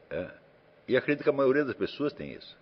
[0.10, 0.32] É.
[0.88, 2.58] E acredito que a maioria das pessoas tem isso.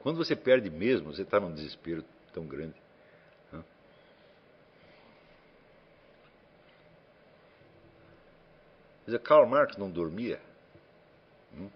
[0.00, 2.74] Quando você perde mesmo, você está num desespero tão grande.
[9.10, 10.40] Quer dizer, Karl Marx não dormia.
[11.52, 11.68] Hum?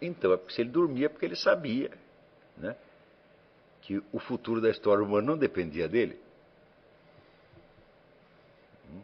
[0.00, 1.90] Então, é porque se ele dormia, é porque ele sabia
[2.56, 2.76] né,
[3.82, 6.20] que o futuro da história humana não dependia dele.
[8.92, 9.00] Hum?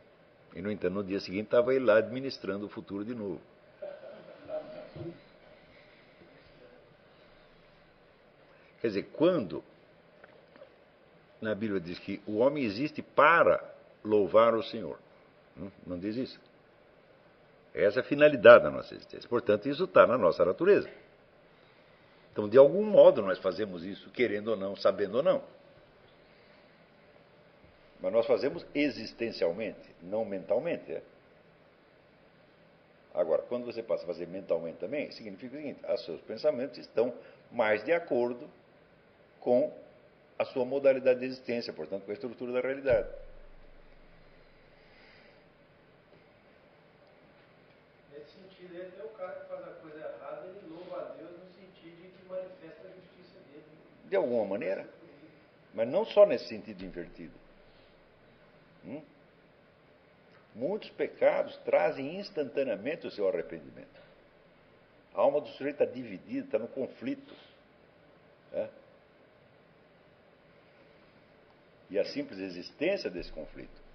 [0.55, 3.41] E, no entanto, no dia seguinte estava ele lá administrando o futuro de novo.
[8.81, 9.65] Quer dizer, quando
[11.41, 13.61] na Bíblia diz que o homem existe para
[14.05, 14.97] louvar o Senhor,
[15.59, 15.69] hum?
[15.85, 16.46] não diz isso?
[17.77, 19.29] Essa é a finalidade da nossa existência.
[19.29, 20.89] Portanto, isso está na nossa natureza.
[22.33, 25.43] Então, de algum modo, nós fazemos isso, querendo ou não, sabendo ou não.
[28.01, 30.93] Mas nós fazemos existencialmente, não mentalmente.
[30.93, 31.03] É?
[33.15, 37.15] Agora, quando você passa a fazer mentalmente também, significa o seguinte: os seus pensamentos estão
[37.51, 38.49] mais de acordo
[39.41, 39.73] com
[40.39, 43.09] a sua modalidade de existência, portanto, com a estrutura da realidade.
[48.13, 51.31] Nesse sentido, aí, até o cara que faz a coisa errada, ele louva a Deus
[51.39, 53.65] no sentido de que manifesta a justiça dele.
[54.09, 54.89] De alguma maneira.
[55.75, 57.35] Mas não só nesse sentido invertido.
[58.85, 59.03] Hum?
[60.55, 64.01] Muitos pecados trazem instantaneamente o seu arrependimento.
[65.15, 67.35] A alma do sujeito está dividida, está no conflito.
[68.53, 68.69] É?
[71.91, 73.87] E a simples existência desse conflito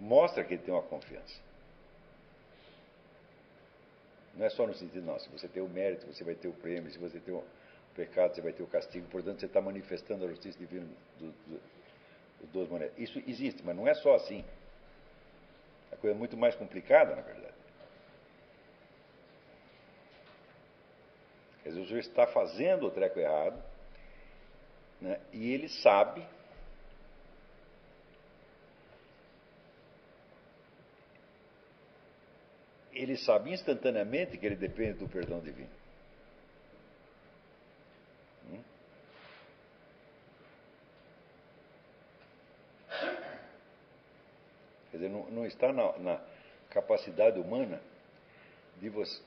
[0.00, 1.40] mostra que ele tem uma confiança.
[4.34, 6.52] Não é só no sentido, não, se você tem o mérito, você vai ter o
[6.52, 7.42] prêmio, se você tem o
[7.96, 10.86] pecado, você vai ter o castigo, portanto você está manifestando a justiça divina
[11.18, 11.60] do, do,
[12.40, 12.96] de duas maneiras.
[12.98, 14.44] Isso existe, mas não é só assim.
[15.90, 17.54] A coisa é muito mais complicada, na verdade.
[21.62, 23.60] Quer dizer, o sujeito está fazendo o treco errado,
[25.00, 26.24] né, e ele sabe
[32.92, 35.85] ele sabe instantaneamente que ele depende do perdão divino.
[44.96, 46.20] Quer dizer, não, não está na, na,
[46.70, 47.80] capacidade humana
[48.80, 49.22] de você,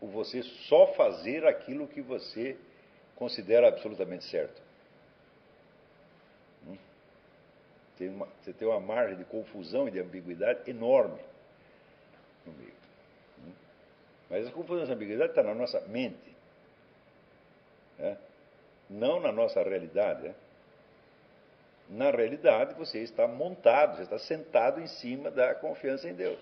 [0.00, 2.56] você só fazer aquilo que você
[3.16, 4.60] considera absolutamente certo.
[6.68, 6.76] Hum?
[7.96, 11.20] Tem uma, você tem uma margem de confusão e de ambiguidade enorme
[12.44, 12.74] no meio.
[14.28, 16.36] Mas essa confusão, essa ambiguidade está na nossa mente,
[17.98, 18.18] né?
[18.90, 20.28] não na nossa realidade.
[20.28, 20.34] Né?
[21.88, 26.40] Na realidade, você está montado, você está sentado em cima da confiança em Deus.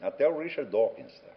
[0.00, 1.30] Até o Richard Dawkins está.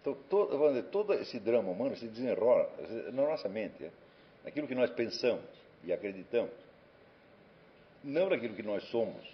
[0.00, 2.70] Então, todo, dizer, todo esse drama humano se desenrola
[3.12, 3.90] na nossa mente, né?
[4.44, 5.44] naquilo que nós pensamos
[5.82, 6.52] e acreditamos
[8.04, 9.24] não naquilo que nós somos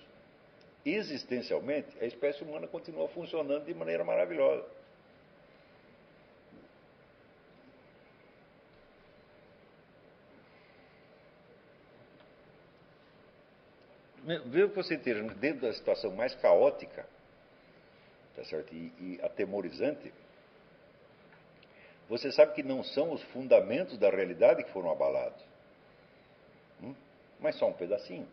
[0.86, 4.64] existencialmente, a espécie humana continua funcionando de maneira maravilhosa.
[14.38, 17.06] Veja que você esteja dentro da situação mais caótica
[18.40, 18.74] tá certo?
[18.74, 20.12] E, e atemorizante,
[22.08, 25.42] você sabe que não são os fundamentos da realidade que foram abalados,
[26.82, 26.94] hum?
[27.38, 28.26] mas só um pedacinho.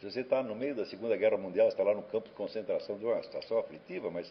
[0.00, 2.98] Se você está no meio da Segunda Guerra Mundial, está lá no campo de concentração
[2.98, 4.26] de uma situação aflitiva, mas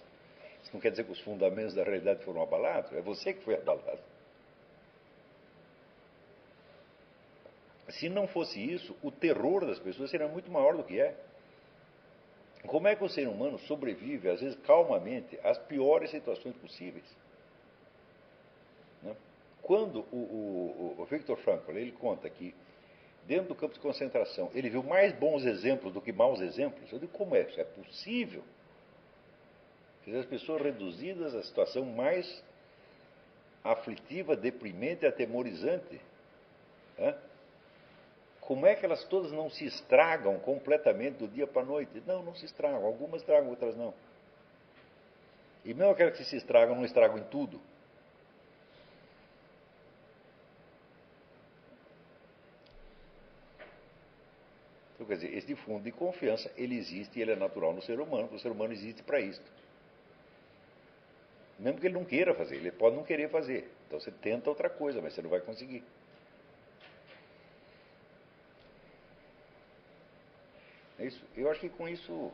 [0.62, 3.56] isso não quer dizer que os fundamentos da realidade foram abalados, é você que foi
[3.56, 4.13] abalado.
[8.00, 11.16] Se não fosse isso, o terror das pessoas seria muito maior do que é.
[12.66, 17.06] Como é que o ser humano sobrevive, às vezes calmamente, às piores situações possíveis?
[19.02, 19.16] Né?
[19.62, 22.56] Quando o, o, o Victor Frankl ele conta que
[23.28, 27.00] dentro do campo de concentração ele viu mais bons exemplos do que maus exemplos, eu
[27.00, 27.60] digo como é isso?
[27.60, 28.44] É possível?
[30.08, 32.44] As pessoas reduzidas à situação mais
[33.64, 36.02] aflitiva, deprimente, atemorizante.
[36.98, 37.18] Né?
[38.46, 42.04] Como é que elas todas não se estragam completamente do dia para a noite?
[42.06, 42.86] Não, não se estragam.
[42.86, 43.94] Algumas estragam, outras não.
[45.64, 47.60] E mesmo aquelas que se estragam, não estragam em tudo.
[54.96, 58.00] Então, quer dizer, esse fundo de confiança, ele existe e ele é natural no ser
[58.00, 59.42] humano, porque o ser humano existe para isso.
[61.58, 63.72] Mesmo que ele não queira fazer, ele pode não querer fazer.
[63.88, 65.84] Então você tenta outra coisa, mas você não vai conseguir.
[71.04, 72.32] É isso, eu acho que com isso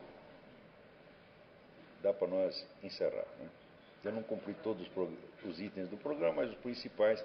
[2.00, 3.26] dá para nós encerrar.
[3.40, 3.50] Né?
[4.04, 7.20] Eu não cumpri todos os, os itens do programa, mas os principais